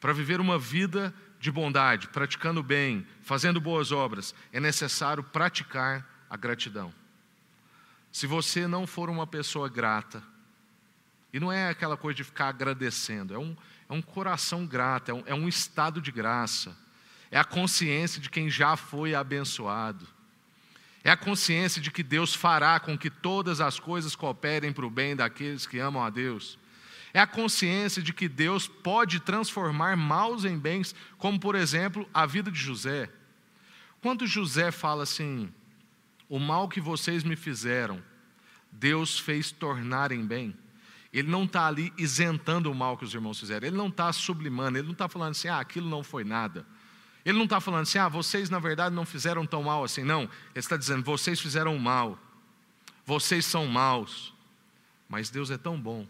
[0.00, 6.36] para viver uma vida de bondade, praticando bem, fazendo boas obras, é necessário praticar a
[6.36, 6.92] gratidão.
[8.10, 10.22] Se você não for uma pessoa grata,
[11.32, 13.56] e não é aquela coisa de ficar agradecendo, é um,
[13.88, 16.76] é um coração grato, é um, é um estado de graça,
[17.30, 20.06] é a consciência de quem já foi abençoado,
[21.04, 24.90] é a consciência de que Deus fará com que todas as coisas cooperem para o
[24.90, 26.58] bem daqueles que amam a Deus.
[27.16, 32.26] É a consciência de que Deus pode transformar maus em bens, como por exemplo a
[32.26, 33.10] vida de José.
[34.02, 35.50] Quando José fala assim:
[36.28, 38.02] o mal que vocês me fizeram,
[38.70, 40.54] Deus fez tornar em bem.
[41.10, 44.76] Ele não está ali isentando o mal que os irmãos fizeram, ele não está sublimando,
[44.76, 46.66] ele não está falando assim, ah, aquilo não foi nada.
[47.24, 50.04] Ele não está falando assim, ah, vocês na verdade não fizeram tão mal assim.
[50.04, 52.18] Não, ele está dizendo, vocês fizeram mal,
[53.06, 54.34] vocês são maus,
[55.08, 56.06] mas Deus é tão bom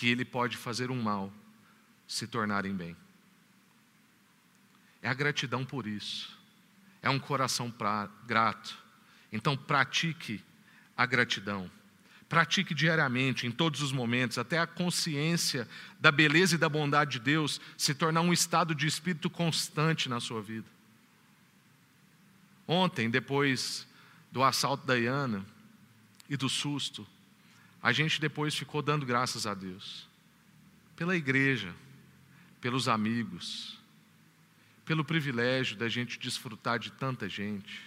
[0.00, 1.30] que ele pode fazer um mal
[2.08, 2.96] se tornar em bem.
[5.02, 6.34] É a gratidão por isso.
[7.02, 8.78] É um coração pra, grato.
[9.30, 10.42] Então pratique
[10.96, 11.70] a gratidão.
[12.30, 15.68] Pratique diariamente, em todos os momentos, até a consciência
[16.00, 20.18] da beleza e da bondade de Deus se tornar um estado de espírito constante na
[20.18, 20.66] sua vida.
[22.66, 23.86] Ontem, depois
[24.32, 25.44] do assalto da Iana
[26.26, 27.06] e do susto,
[27.82, 30.06] a gente depois ficou dando graças a Deus.
[30.96, 31.74] Pela igreja,
[32.60, 33.78] pelos amigos,
[34.84, 37.80] pelo privilégio da gente desfrutar de tanta gente.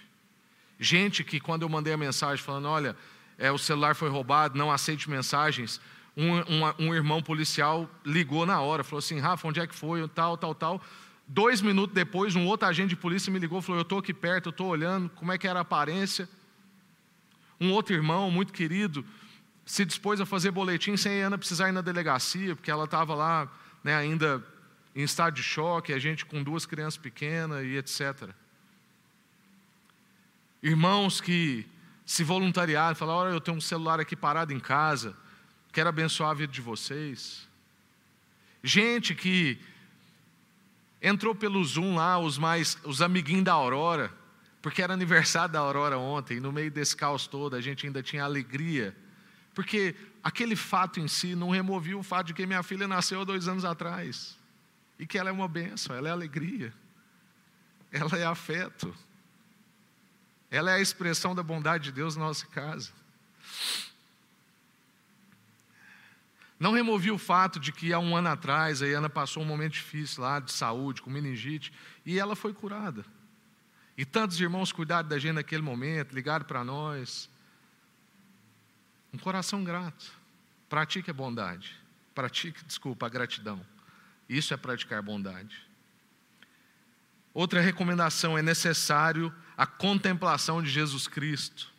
[0.80, 2.96] Gente que, quando eu mandei a mensagem falando: olha,
[3.38, 5.80] é, o celular foi roubado, não aceite mensagens.
[6.16, 10.06] Um, um, um, irmão policial ligou na hora, falou assim: Rafa, onde é que foi?
[10.08, 10.82] Tal, tal, tal.
[11.26, 14.48] Dois minutos depois, um outro agente de polícia me ligou falou: Eu estou aqui perto,
[14.48, 16.28] eu estou olhando, como é que era a aparência.
[17.60, 19.04] Um outro irmão, muito querido,
[19.64, 23.14] se dispôs a fazer boletim sem a Ana precisar ir na delegacia, porque ela estava
[23.14, 23.50] lá
[23.82, 24.44] né, ainda
[24.94, 28.30] em estado de choque, a gente com duas crianças pequenas e etc.
[30.62, 31.66] Irmãos que
[32.04, 35.16] se voluntariaram, falaram: Olha, eu tenho um celular aqui parado em casa,
[35.72, 37.48] quero abençoar a vida de vocês.
[38.62, 39.58] Gente que
[41.02, 44.12] entrou pelo Zoom lá, os mais, os amiguinhos da Aurora,
[44.62, 48.24] porque era aniversário da Aurora ontem, no meio desse caos todo a gente ainda tinha
[48.24, 48.96] alegria
[49.54, 53.24] porque aquele fato em si não removia o fato de que minha filha nasceu há
[53.24, 54.36] dois anos atrás.
[54.98, 56.72] E que ela é uma benção, ela é alegria,
[57.90, 58.94] ela é afeto,
[60.50, 62.92] ela é a expressão da bondade de Deus na nossa casa.
[66.58, 69.72] Não removi o fato de que há um ano atrás a Ana passou um momento
[69.72, 71.72] difícil lá de saúde, com meningite,
[72.06, 73.04] e ela foi curada.
[73.96, 77.28] E tantos irmãos cuidaram da gente naquele momento, ligaram para nós,
[79.14, 80.12] um coração grato.
[80.68, 81.78] Pratique a bondade.
[82.12, 83.64] Pratique, desculpa, a gratidão.
[84.28, 85.56] Isso é praticar bondade.
[87.32, 91.72] Outra recomendação é necessário a contemplação de Jesus Cristo.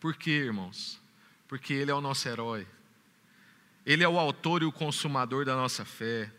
[0.00, 0.98] Por quê, irmãos?
[1.46, 2.66] Porque Ele é o nosso herói.
[3.84, 6.32] Ele é o autor e o consumador da nossa fé.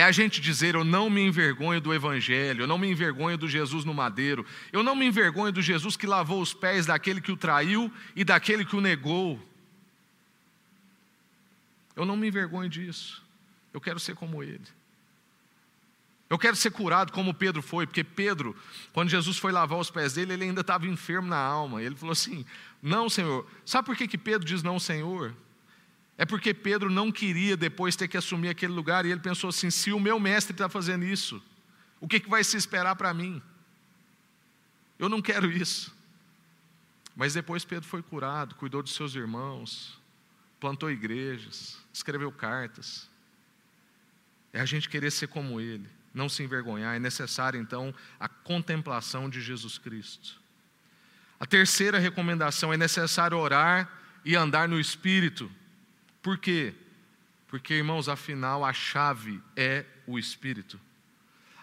[0.00, 3.46] É a gente dizer: Eu não me envergonho do Evangelho, eu não me envergonho do
[3.46, 7.30] Jesus no madeiro, eu não me envergonho do Jesus que lavou os pés daquele que
[7.30, 9.38] o traiu e daquele que o negou.
[11.94, 13.22] Eu não me envergonho disso,
[13.74, 14.64] eu quero ser como ele.
[16.30, 18.56] Eu quero ser curado como Pedro foi, porque Pedro,
[18.94, 21.82] quando Jesus foi lavar os pés dele, ele ainda estava enfermo na alma.
[21.82, 22.46] Ele falou assim:
[22.80, 23.46] Não, Senhor.
[23.66, 25.34] Sabe por que, que Pedro diz não, Senhor?
[26.20, 29.70] É porque Pedro não queria depois ter que assumir aquele lugar e ele pensou assim:
[29.70, 31.42] se o meu mestre está fazendo isso,
[31.98, 33.40] o que, que vai se esperar para mim?
[34.98, 35.96] Eu não quero isso.
[37.16, 39.98] Mas depois Pedro foi curado, cuidou dos seus irmãos,
[40.60, 43.08] plantou igrejas, escreveu cartas.
[44.52, 49.30] É a gente querer ser como ele não se envergonhar, é necessária então a contemplação
[49.30, 50.38] de Jesus Cristo.
[51.40, 53.90] A terceira recomendação é necessário orar
[54.22, 55.50] e andar no Espírito.
[56.22, 56.74] Por quê?
[57.48, 60.80] Porque, irmãos, afinal, a chave é o Espírito.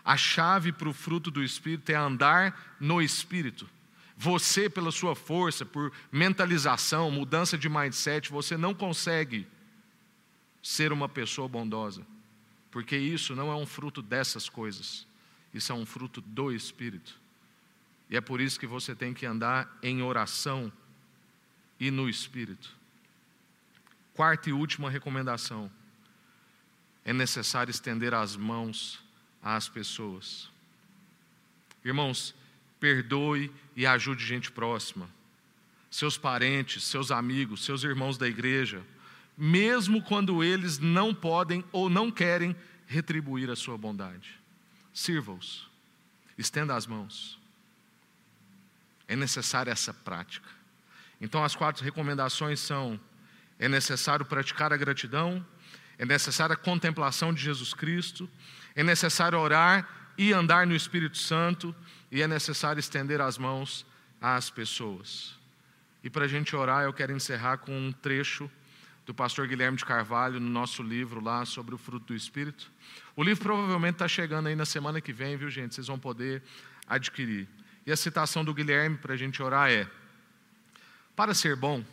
[0.04, 3.70] A chave para o fruto do Espírito é andar no Espírito.
[4.18, 9.48] Você, pela sua força, por mentalização, mudança de mindset, você não consegue
[10.62, 12.06] ser uma pessoa bondosa
[12.78, 15.08] porque isso não é um fruto dessas coisas,
[15.52, 17.20] isso é um fruto do Espírito.
[18.08, 20.72] E é por isso que você tem que andar em oração
[21.80, 22.77] e no Espírito.
[24.18, 25.72] Quarta e última recomendação:
[27.06, 29.02] é necessário estender as mãos
[29.42, 30.50] às pessoas.
[31.86, 32.36] Irmãos,
[32.82, 35.10] perdoe e ajude gente próxima,
[35.90, 38.84] seus parentes, seus amigos, seus irmãos da igreja
[39.38, 42.56] mesmo quando eles não podem ou não querem
[42.88, 44.40] retribuir a sua bondade.
[44.92, 45.70] Sirva-os,
[46.38, 47.40] estenda as mãos.
[49.08, 50.50] É necessária essa prática.
[51.22, 53.00] Então, as quatro recomendações são:
[53.60, 55.46] é necessário praticar a gratidão,
[55.98, 58.30] é necessária a contemplação de Jesus Cristo,
[58.76, 61.76] é necessário orar e andar no Espírito Santo,
[62.12, 63.86] e é necessário estender as mãos
[64.22, 65.36] às pessoas.
[66.04, 68.50] E para a gente orar, eu quero encerrar com um trecho
[69.06, 72.72] do pastor Guilherme de Carvalho no nosso livro lá sobre o fruto do Espírito.
[73.16, 75.74] O livro provavelmente está chegando aí na semana que vem, viu gente?
[75.74, 76.44] Vocês vão poder
[76.88, 77.48] adquirir.
[77.86, 79.88] E a citação do Guilherme para a gente orar é:
[81.16, 81.84] Para ser bom,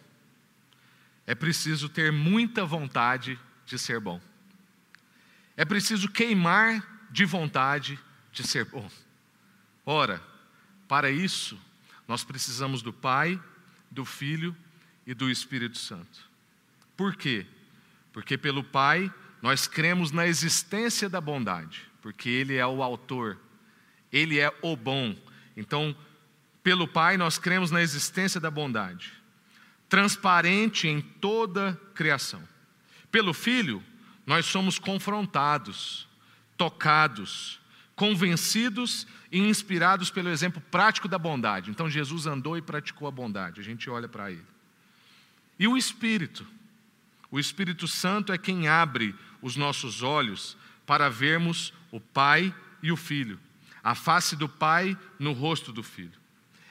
[1.26, 4.20] é preciso ter muita vontade de ser bom.
[5.56, 7.98] É preciso queimar de vontade
[8.32, 8.90] de ser bom.
[9.86, 10.20] Ora,
[10.88, 11.58] para isso,
[12.06, 13.40] nós precisamos do Pai,
[13.90, 14.54] do Filho
[15.06, 16.28] e do Espírito Santo.
[16.96, 17.46] Por quê?
[18.12, 23.38] Porque pelo Pai nós cremos na existência da bondade, porque Ele é o autor,
[24.12, 25.16] Ele é o bom.
[25.56, 25.96] Então,
[26.62, 29.12] pelo Pai nós cremos na existência da bondade,
[29.94, 32.42] transparente em toda criação.
[33.12, 33.80] Pelo Filho,
[34.26, 36.08] nós somos confrontados,
[36.56, 37.60] tocados,
[37.94, 41.70] convencidos e inspirados pelo exemplo prático da bondade.
[41.70, 44.44] Então, Jesus andou e praticou a bondade, a gente olha para Ele.
[45.60, 46.44] E o Espírito,
[47.30, 52.52] o Espírito Santo é quem abre os nossos olhos para vermos o Pai
[52.82, 53.38] e o Filho,
[53.80, 56.18] a face do Pai no rosto do Filho.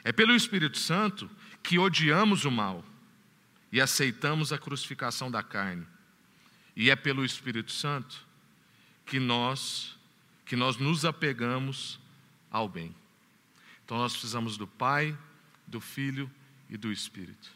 [0.03, 1.31] É pelo Espírito Santo
[1.63, 2.83] que odiamos o mal
[3.73, 5.83] e aceitamos a crucificação da carne.
[6.75, 8.23] E é pelo Espírito Santo
[9.03, 9.97] que nós
[10.45, 11.99] que nós nos apegamos
[12.51, 12.93] ao bem.
[13.83, 15.17] Então nós precisamos do Pai,
[15.65, 16.29] do Filho
[16.69, 17.49] e do Espírito.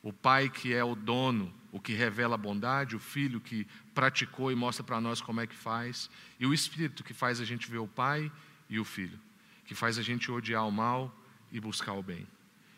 [0.00, 4.52] O Pai que é o dono o que revela a bondade, o Filho que praticou
[4.52, 7.70] e mostra para nós como é que faz, e o Espírito que faz a gente
[7.70, 8.30] ver o Pai
[8.70, 9.18] e o Filho,
[9.66, 11.14] que faz a gente odiar o mal
[11.52, 12.26] e buscar o bem.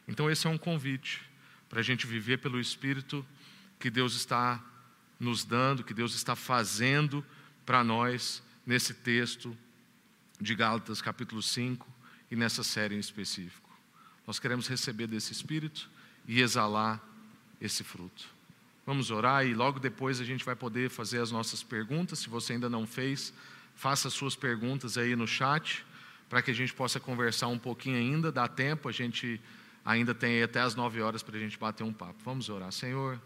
[0.09, 1.30] Então, esse é um convite
[1.71, 3.25] para a gente viver pelo Espírito
[3.79, 4.63] que Deus está
[5.19, 7.25] nos dando, que Deus está fazendo
[7.65, 9.57] para nós nesse texto
[10.41, 11.87] de Gálatas, capítulo 5,
[12.31, 13.71] e nessa série em específico.
[14.27, 15.89] Nós queremos receber desse Espírito
[16.27, 17.01] e exalar
[17.61, 18.27] esse fruto.
[18.85, 22.19] Vamos orar e logo depois a gente vai poder fazer as nossas perguntas.
[22.19, 23.33] Se você ainda não fez,
[23.77, 25.85] faça as suas perguntas aí no chat,
[26.29, 28.33] para que a gente possa conversar um pouquinho ainda.
[28.33, 29.41] Dá tempo, a gente
[29.85, 32.21] ainda tem até as nove horas para a gente bater um papo.
[32.25, 33.21] Vamos orar, Senhor.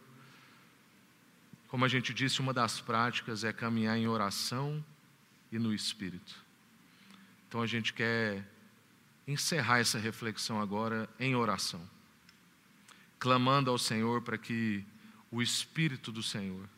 [1.69, 4.85] Como a gente disse, uma das práticas é caminhar em oração
[5.51, 6.35] e no Espírito.
[7.49, 8.45] Então a gente quer
[9.27, 11.81] encerrar essa reflexão agora em oração,
[13.19, 14.85] clamando ao Senhor para que
[15.31, 16.69] o Espírito do Senhor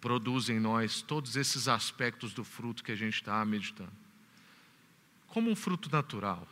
[0.00, 3.92] produz em nós todos esses aspectos do fruto que a gente está meditando.
[5.26, 6.46] Como um fruto natural,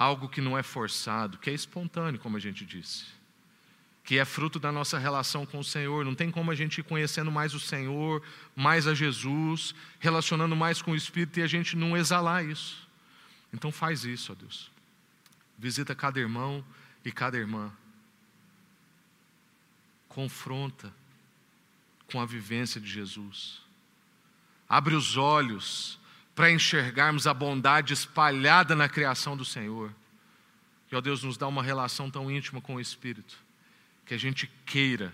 [0.00, 3.04] algo que não é forçado, que é espontâneo, como a gente disse.
[4.02, 6.04] que é fruto da nossa relação com o Senhor.
[6.06, 8.22] Não tem como a gente ir conhecendo mais o Senhor,
[8.56, 12.88] mais a Jesus, relacionando mais com o Espírito e a gente não exalar isso.
[13.52, 14.70] Então faz isso, ó Deus.
[15.56, 16.64] Visita cada irmão
[17.04, 17.70] e cada irmã.
[20.08, 20.92] Confronta
[22.10, 23.60] com a vivência de Jesus.
[24.66, 25.99] Abre os olhos
[26.40, 29.94] para enxergarmos a bondade espalhada na criação do Senhor.
[30.90, 33.36] E, ó Deus, nos dá uma relação tão íntima com o Espírito,
[34.06, 35.12] que a gente queira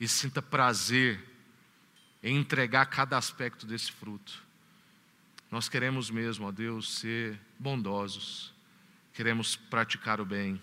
[0.00, 1.22] e sinta prazer
[2.22, 4.42] em entregar cada aspecto desse fruto.
[5.50, 8.50] Nós queremos mesmo, ó Deus, ser bondosos,
[9.12, 10.58] queremos praticar o bem,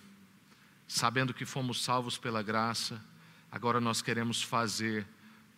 [0.87, 2.99] sabendo que fomos salvos pela graça,
[3.51, 5.05] agora nós queremos fazer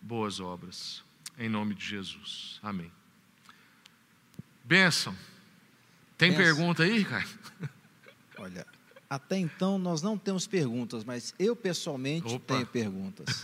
[0.02, 1.02] boas obras,
[1.38, 2.60] em nome de Jesus.
[2.62, 2.92] Amém.
[4.64, 5.14] Bênção.
[6.16, 6.44] Tem Benção.
[6.44, 7.38] pergunta aí, Ricardo?
[8.38, 8.66] Olha,
[9.08, 12.54] até então nós não temos perguntas, mas eu pessoalmente Opa.
[12.54, 13.42] tenho perguntas.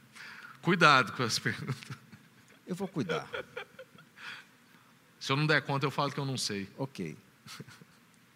[0.60, 1.96] Cuidado com as perguntas.
[2.66, 3.28] Eu vou cuidar.
[5.20, 6.68] Se eu não der conta, eu falo que eu não sei.
[6.76, 7.16] Ok.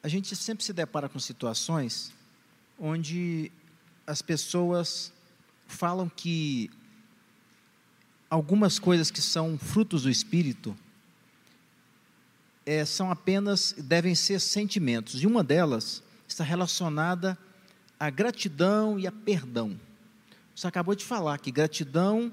[0.00, 2.12] A gente sempre se depara com situações
[2.78, 3.50] onde
[4.06, 5.12] as pessoas
[5.66, 6.70] falam que
[8.30, 10.76] algumas coisas que são frutos do Espírito
[12.66, 15.22] eh, são apenas, devem ser sentimentos.
[15.22, 17.36] E uma delas está relacionada
[17.98, 19.78] à gratidão e a perdão.
[20.54, 22.32] Você acabou de falar que gratidão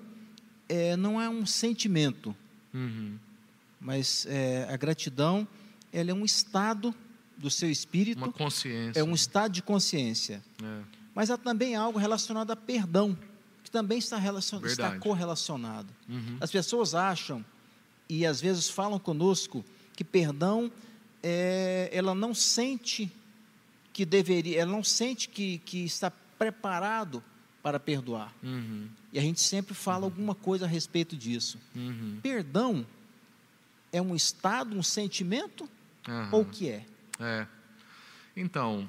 [0.70, 2.36] eh, não é um sentimento,
[2.74, 3.18] Uhum.
[3.80, 5.48] mas eh, a gratidão
[5.92, 6.94] ela é um estado
[7.38, 9.00] do seu espírito, Uma consciência.
[9.00, 10.44] é um estado de consciência.
[10.62, 10.82] É.
[11.16, 13.18] Mas há também algo relacionado a perdão,
[13.64, 14.64] que também está, relacion...
[14.66, 15.88] está correlacionado.
[16.10, 16.38] Uhum.
[16.42, 17.44] As pessoas acham,
[18.10, 19.64] e às vezes falam conosco,
[19.98, 20.72] que perdão,
[21.24, 23.12] é, ela não sente
[23.92, 27.24] que deveria, ela não sente que, que está preparado
[27.64, 28.32] para perdoar.
[28.44, 28.88] Uhum.
[29.12, 31.58] E a gente sempre fala alguma coisa a respeito disso.
[31.76, 32.20] Uhum.
[32.22, 32.86] Perdão
[33.92, 35.68] é um estado, um sentimento,
[36.32, 36.86] ou o que é?
[37.20, 37.48] É.
[38.36, 38.88] Então,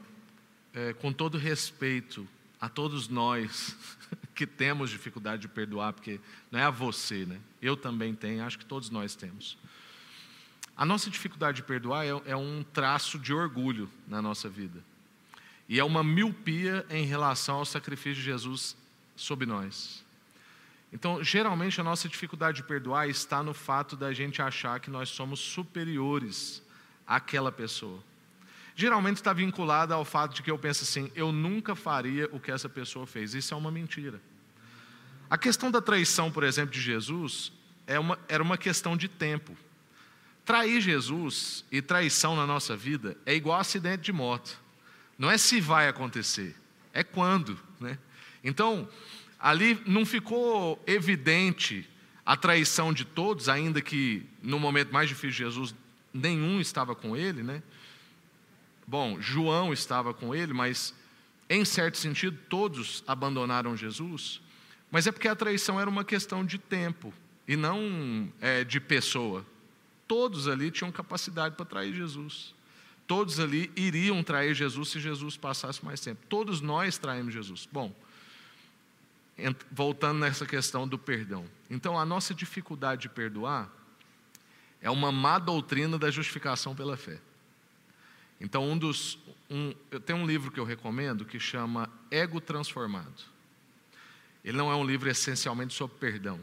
[0.74, 2.28] é, com todo respeito
[2.60, 3.74] a todos nós
[4.34, 7.40] que temos dificuldade de perdoar, porque não é a você, né?
[7.62, 9.56] Eu também tenho, acho que todos nós temos.
[10.78, 14.78] A nossa dificuldade de perdoar é, é um traço de orgulho na nossa vida.
[15.68, 18.76] E é uma miopia em relação ao sacrifício de Jesus
[19.16, 20.04] sobre nós.
[20.92, 25.08] Então, geralmente, a nossa dificuldade de perdoar está no fato da gente achar que nós
[25.08, 26.62] somos superiores
[27.04, 27.98] àquela pessoa.
[28.76, 32.52] Geralmente está vinculada ao fato de que eu penso assim: eu nunca faria o que
[32.52, 33.34] essa pessoa fez.
[33.34, 34.22] Isso é uma mentira.
[35.28, 37.52] A questão da traição, por exemplo, de Jesus,
[37.84, 39.56] é uma, era uma questão de tempo.
[40.48, 44.58] Trair Jesus e traição na nossa vida é igual acidente de moto.
[45.18, 46.56] Não é se vai acontecer,
[46.90, 47.60] é quando.
[47.78, 47.98] Né?
[48.42, 48.88] Então,
[49.38, 51.86] ali não ficou evidente
[52.24, 55.74] a traição de todos, ainda que no momento mais difícil de Jesus,
[56.14, 57.62] nenhum estava com ele, né?
[58.86, 60.94] Bom, João estava com ele, mas
[61.46, 64.40] em certo sentido todos abandonaram Jesus.
[64.90, 67.12] Mas é porque a traição era uma questão de tempo
[67.46, 69.44] e não é, de pessoa.
[70.08, 72.54] Todos ali tinham capacidade para trair Jesus.
[73.06, 76.20] Todos ali iriam trair Jesus se Jesus passasse mais tempo.
[76.28, 77.68] Todos nós traímos Jesus.
[77.70, 77.94] Bom,
[79.70, 81.46] voltando nessa questão do perdão.
[81.70, 83.70] Então, a nossa dificuldade de perdoar
[84.80, 87.20] é uma má doutrina da justificação pela fé.
[88.40, 89.18] Então, um dos,
[89.50, 93.24] um, eu tenho um livro que eu recomendo que chama Ego Transformado.
[94.44, 96.40] Ele não é um livro essencialmente sobre perdão,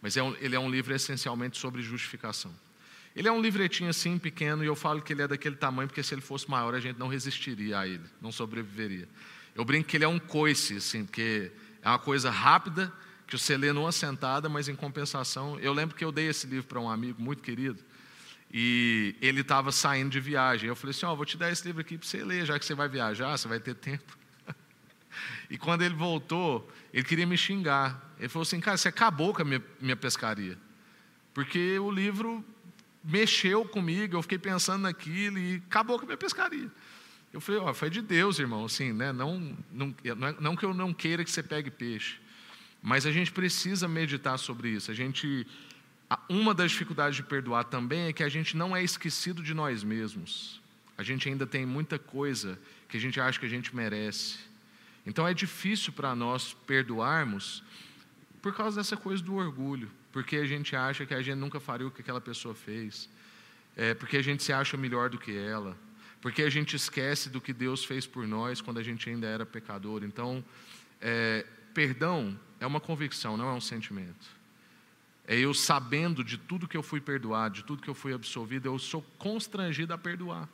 [0.00, 2.52] mas é um, ele é um livro essencialmente sobre justificação.
[3.14, 6.02] Ele é um livretinho assim, pequeno, e eu falo que ele é daquele tamanho, porque
[6.02, 9.06] se ele fosse maior, a gente não resistiria a ele, não sobreviveria.
[9.54, 11.52] Eu brinco que ele é um coice, assim, porque
[11.82, 12.92] é uma coisa rápida,
[13.26, 15.58] que você lê numa sentada, mas em compensação.
[15.60, 17.82] Eu lembro que eu dei esse livro para um amigo muito querido,
[18.52, 20.68] e ele estava saindo de viagem.
[20.68, 22.64] Eu falei assim: Ó, vou te dar esse livro aqui para você ler, já que
[22.64, 24.18] você vai viajar, você vai ter tempo.
[25.50, 28.14] E quando ele voltou, ele queria me xingar.
[28.18, 30.58] Ele falou assim: Cara, você acabou com a minha, minha pescaria.
[31.34, 32.44] Porque o livro
[33.04, 36.70] mexeu comigo, eu fiquei pensando naquilo e acabou com a minha pescaria.
[37.32, 38.64] Eu falei: Ó, foi de Deus, irmão.
[38.64, 39.12] Assim, né?
[39.12, 39.38] não,
[39.70, 39.94] não,
[40.40, 42.18] não, é- que eu não queira que você pegue peixe,
[42.82, 44.90] mas a gente precisa meditar sobre isso.
[44.90, 45.46] A gente.
[46.28, 49.82] Uma das dificuldades de perdoar também é que a gente não é esquecido de nós
[49.82, 50.60] mesmos.
[50.98, 54.38] A gente ainda tem muita coisa que a gente acha que a gente merece.
[55.06, 57.64] Então é difícil para nós perdoarmos
[58.42, 61.86] por causa dessa coisa do orgulho, porque a gente acha que a gente nunca faria
[61.86, 63.08] o que aquela pessoa fez,
[63.76, 65.76] é, porque a gente se acha melhor do que ela,
[66.20, 69.44] porque a gente esquece do que Deus fez por nós quando a gente ainda era
[69.44, 70.04] pecador.
[70.04, 70.44] Então
[71.00, 71.44] é,
[71.74, 74.42] perdão é uma convicção, não é um sentimento.
[75.26, 78.66] É eu sabendo de tudo que eu fui perdoado, de tudo que eu fui absolvido,
[78.66, 80.48] eu sou constrangido a perdoar.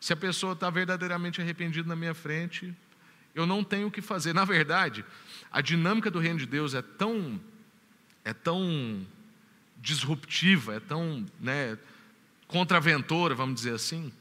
[0.00, 2.74] Se a pessoa está verdadeiramente arrependida na minha frente,
[3.34, 4.32] eu não tenho o que fazer.
[4.32, 5.04] Na verdade,
[5.50, 7.40] a dinâmica do reino de Deus é tão,
[8.24, 9.06] é tão
[9.78, 11.76] disruptiva, é tão né,
[12.46, 14.12] contraventora, vamos dizer assim,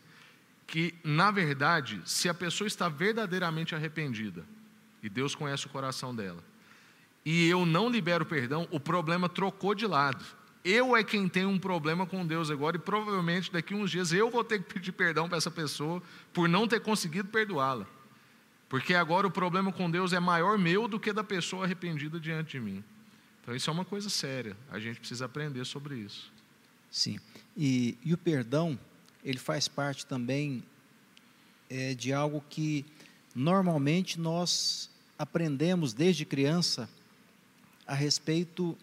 [0.66, 4.44] que, na verdade, se a pessoa está verdadeiramente arrependida,
[5.04, 6.44] e Deus conhece o coração dela,
[7.26, 10.24] e eu não libero perdão, o problema trocou de lado.
[10.64, 14.12] Eu é quem tem um problema com Deus agora, e provavelmente daqui a uns dias
[14.12, 16.02] eu vou ter que pedir perdão para essa pessoa
[16.34, 17.86] por não ter conseguido perdoá-la.
[18.70, 22.52] Porque agora o problema com Deus é maior meu do que da pessoa arrependida diante
[22.52, 22.84] de mim.
[23.42, 26.32] Então isso é uma coisa séria, a gente precisa aprender sobre isso.
[26.92, 27.20] Sim,
[27.58, 28.78] e, e o perdão,
[29.24, 30.64] ele faz parte também
[31.70, 32.86] é, de algo que
[33.34, 36.90] normalmente nós aprendemos desde criança
[37.88, 38.78] a respeito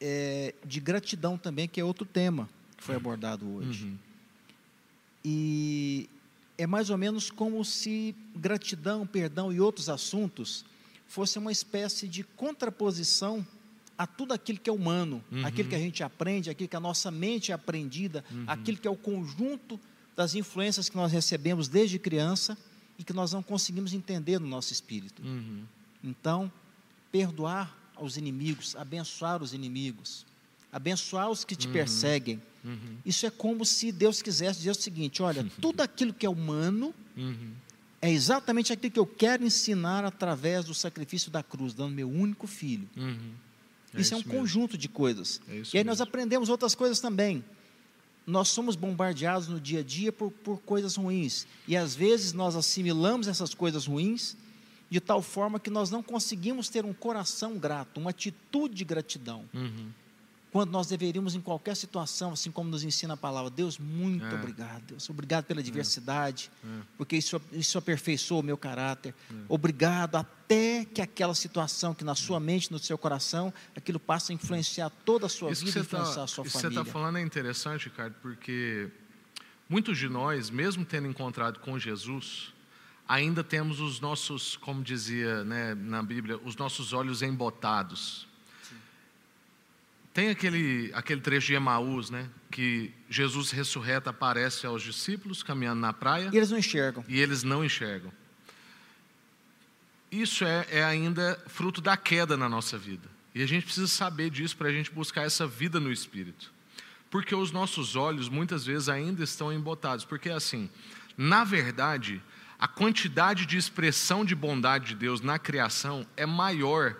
[0.00, 3.86] é, de gratidão também, que é outro tema que foi abordado hoje.
[3.86, 3.98] Uhum.
[5.24, 6.08] E
[6.58, 10.64] é mais ou menos como se gratidão, perdão e outros assuntos
[11.08, 13.46] fossem uma espécie de contraposição
[13.98, 15.46] a tudo aquilo que é humano, uhum.
[15.46, 18.44] aquilo que a gente aprende, aquilo que a nossa mente é aprendida, uhum.
[18.46, 19.80] aquilo que é o conjunto
[20.14, 22.56] das influências que nós recebemos desde criança
[22.98, 25.22] e que nós não conseguimos entender no nosso espírito.
[25.22, 25.64] Uhum.
[26.02, 26.50] Então,
[27.10, 30.26] perdoar aos inimigos, abençoar os inimigos,
[30.72, 31.72] abençoar os que te uhum.
[31.72, 32.42] perseguem.
[32.64, 32.96] Uhum.
[33.04, 36.94] Isso é como se Deus quisesse dizer o seguinte: olha, tudo aquilo que é humano
[37.16, 37.52] uhum.
[38.00, 42.46] é exatamente aquilo que eu quero ensinar através do sacrifício da cruz, dando meu único
[42.46, 42.88] filho.
[43.96, 43.98] Uhum.
[43.98, 44.40] É isso, isso, é um mesmo.
[44.40, 45.40] conjunto de coisas.
[45.48, 45.90] É e aí mesmo.
[45.90, 47.44] nós aprendemos outras coisas também.
[48.26, 51.46] Nós somos bombardeados no dia a dia por, por coisas ruins.
[51.68, 54.36] E às vezes nós assimilamos essas coisas ruins
[54.90, 59.44] de tal forma que nós não conseguimos ter um coração grato, uma atitude de gratidão.
[59.52, 59.90] Uhum
[60.56, 64.34] quando nós deveríamos, em qualquer situação, assim como nos ensina a palavra, Deus, muito é.
[64.34, 65.62] obrigado, Deus, obrigado pela é.
[65.62, 66.80] diversidade, é.
[66.96, 69.14] porque isso, isso aperfeiçoou o meu caráter.
[69.30, 69.34] É.
[69.50, 74.34] Obrigado até que aquela situação que na sua mente, no seu coração, aquilo passe a
[74.34, 76.68] influenciar toda a sua isso vida e tá influenciar tá, a sua isso família.
[76.68, 78.88] Isso que você está falando é interessante, Ricardo, porque
[79.68, 82.50] muitos de nós, mesmo tendo encontrado com Jesus,
[83.06, 88.26] ainda temos os nossos, como dizia né, na Bíblia, os nossos olhos embotados
[90.16, 92.26] tem aquele, aquele trecho de Emaús, né?
[92.50, 96.30] Que Jesus ressurreto aparece aos discípulos caminhando na praia.
[96.32, 97.04] E eles não enxergam.
[97.06, 98.10] E eles não enxergam.
[100.10, 103.06] Isso é, é ainda fruto da queda na nossa vida.
[103.34, 106.50] E a gente precisa saber disso para a gente buscar essa vida no Espírito.
[107.10, 110.06] Porque os nossos olhos muitas vezes ainda estão embotados.
[110.06, 110.70] Porque assim,
[111.14, 112.22] na verdade,
[112.58, 116.96] a quantidade de expressão de bondade de Deus na criação é maior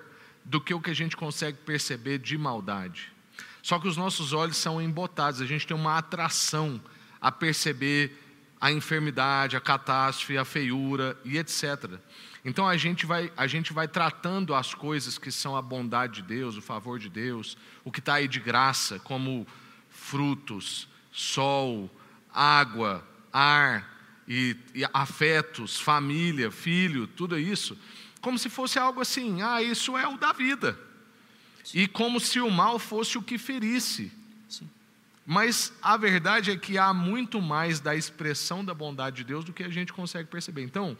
[0.46, 3.12] do que o que a gente consegue perceber de maldade.
[3.62, 6.80] Só que os nossos olhos são embotados, a gente tem uma atração
[7.20, 8.22] a perceber
[8.60, 11.98] a enfermidade, a catástrofe, a feiura e etc.
[12.44, 16.28] Então a gente vai, a gente vai tratando as coisas que são a bondade de
[16.28, 19.44] Deus, o favor de Deus, o que está aí de graça, como
[19.90, 21.90] frutos, sol,
[22.32, 27.76] água, ar e, e afetos, família, filho, tudo isso
[28.26, 30.76] como se fosse algo assim: ah, isso é o da vida.
[31.62, 31.78] Sim.
[31.78, 34.10] E como se o mal fosse o que ferisse.
[34.48, 34.68] Sim.
[35.24, 39.52] Mas a verdade é que há muito mais da expressão da bondade de Deus do
[39.52, 40.64] que a gente consegue perceber.
[40.64, 40.96] Então,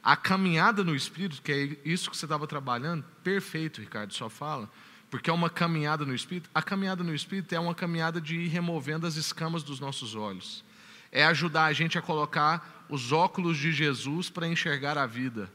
[0.00, 4.70] a caminhada no Espírito, que é isso que você estava trabalhando, perfeito, Ricardo, só fala,
[5.10, 6.48] porque é uma caminhada no Espírito.
[6.54, 10.64] A caminhada no Espírito é uma caminhada de ir removendo as escamas dos nossos olhos.
[11.10, 15.50] É ajudar a gente a colocar os óculos de Jesus para enxergar a vida.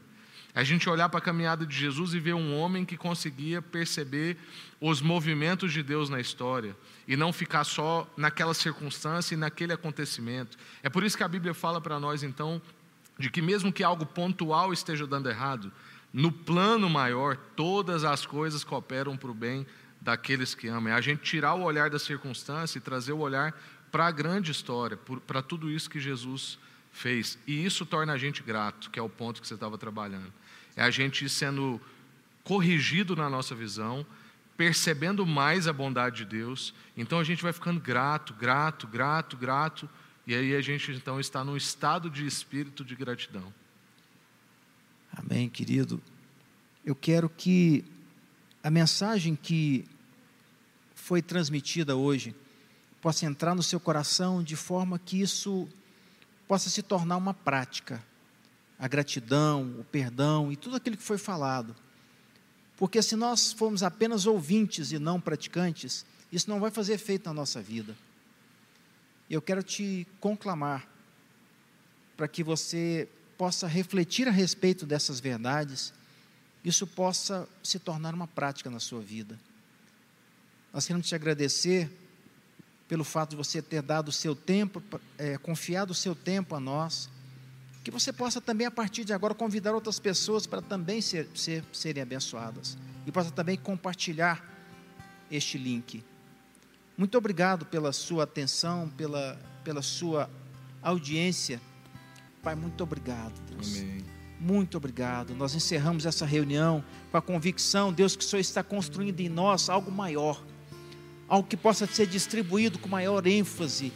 [0.54, 4.36] A gente olhar para a caminhada de Jesus e ver um homem que conseguia perceber
[4.80, 6.76] os movimentos de Deus na história
[7.08, 10.56] e não ficar só naquela circunstância e naquele acontecimento.
[10.80, 12.62] É por isso que a Bíblia fala para nós, então,
[13.18, 15.72] de que mesmo que algo pontual esteja dando errado,
[16.12, 19.66] no plano maior, todas as coisas cooperam para o bem
[20.00, 20.92] daqueles que amam.
[20.92, 24.52] É a gente tirar o olhar da circunstância e trazer o olhar para a grande
[24.52, 24.96] história,
[25.26, 26.60] para tudo isso que Jesus
[26.92, 27.36] fez.
[27.44, 30.32] E isso torna a gente grato, que é o ponto que você estava trabalhando
[30.76, 31.80] é a gente sendo
[32.42, 34.06] corrigido na nossa visão,
[34.56, 36.74] percebendo mais a bondade de Deus.
[36.96, 39.88] Então a gente vai ficando grato, grato, grato, grato,
[40.26, 43.52] e aí a gente então está num estado de espírito de gratidão.
[45.12, 46.00] Amém, querido.
[46.84, 47.84] Eu quero que
[48.62, 49.84] a mensagem que
[50.94, 52.34] foi transmitida hoje
[53.00, 55.68] possa entrar no seu coração de forma que isso
[56.48, 58.02] possa se tornar uma prática
[58.78, 61.74] a gratidão, o perdão e tudo aquilo que foi falado.
[62.76, 67.34] Porque se nós formos apenas ouvintes e não praticantes, isso não vai fazer efeito na
[67.34, 67.96] nossa vida.
[69.30, 70.88] Eu quero te conclamar
[72.16, 73.08] para que você
[73.38, 75.92] possa refletir a respeito dessas verdades,
[76.64, 79.38] isso possa se tornar uma prática na sua vida.
[80.72, 81.90] Nós queremos te agradecer
[82.88, 84.82] pelo fato de você ter dado o seu tempo,
[85.16, 87.08] é, confiado o seu tempo a nós,
[87.84, 91.62] que você possa também, a partir de agora, convidar outras pessoas para também ser, ser,
[91.70, 94.42] serem abençoadas e possa também compartilhar
[95.30, 96.02] este link.
[96.96, 100.30] Muito obrigado pela sua atenção, pela, pela sua
[100.80, 101.60] audiência.
[102.42, 103.80] Pai, muito obrigado, Deus.
[103.80, 104.02] Amém.
[104.40, 105.34] Muito obrigado.
[105.34, 109.68] Nós encerramos essa reunião com a convicção, Deus, que o Senhor está construindo em nós
[109.68, 110.42] algo maior,
[111.28, 113.92] algo que possa ser distribuído com maior ênfase.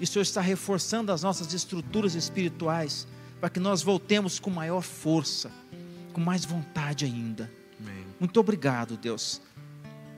[0.00, 3.06] E o Senhor está reforçando as nossas estruturas espirituais
[3.40, 5.50] para que nós voltemos com maior força,
[6.12, 7.50] com mais vontade ainda.
[7.80, 8.04] Amém.
[8.18, 9.40] Muito obrigado, Deus.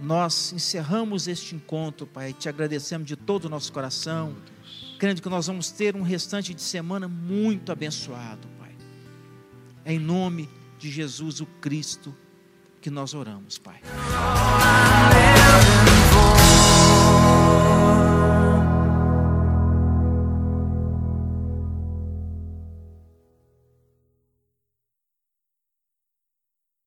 [0.01, 4.35] Nós encerramos este encontro, Pai, te agradecemos de todo o nosso coração,
[4.99, 8.75] crendo que nós vamos ter um restante de semana muito abençoado, Pai.
[9.85, 12.13] É em nome de Jesus o Cristo
[12.81, 13.81] que nós oramos, Pai.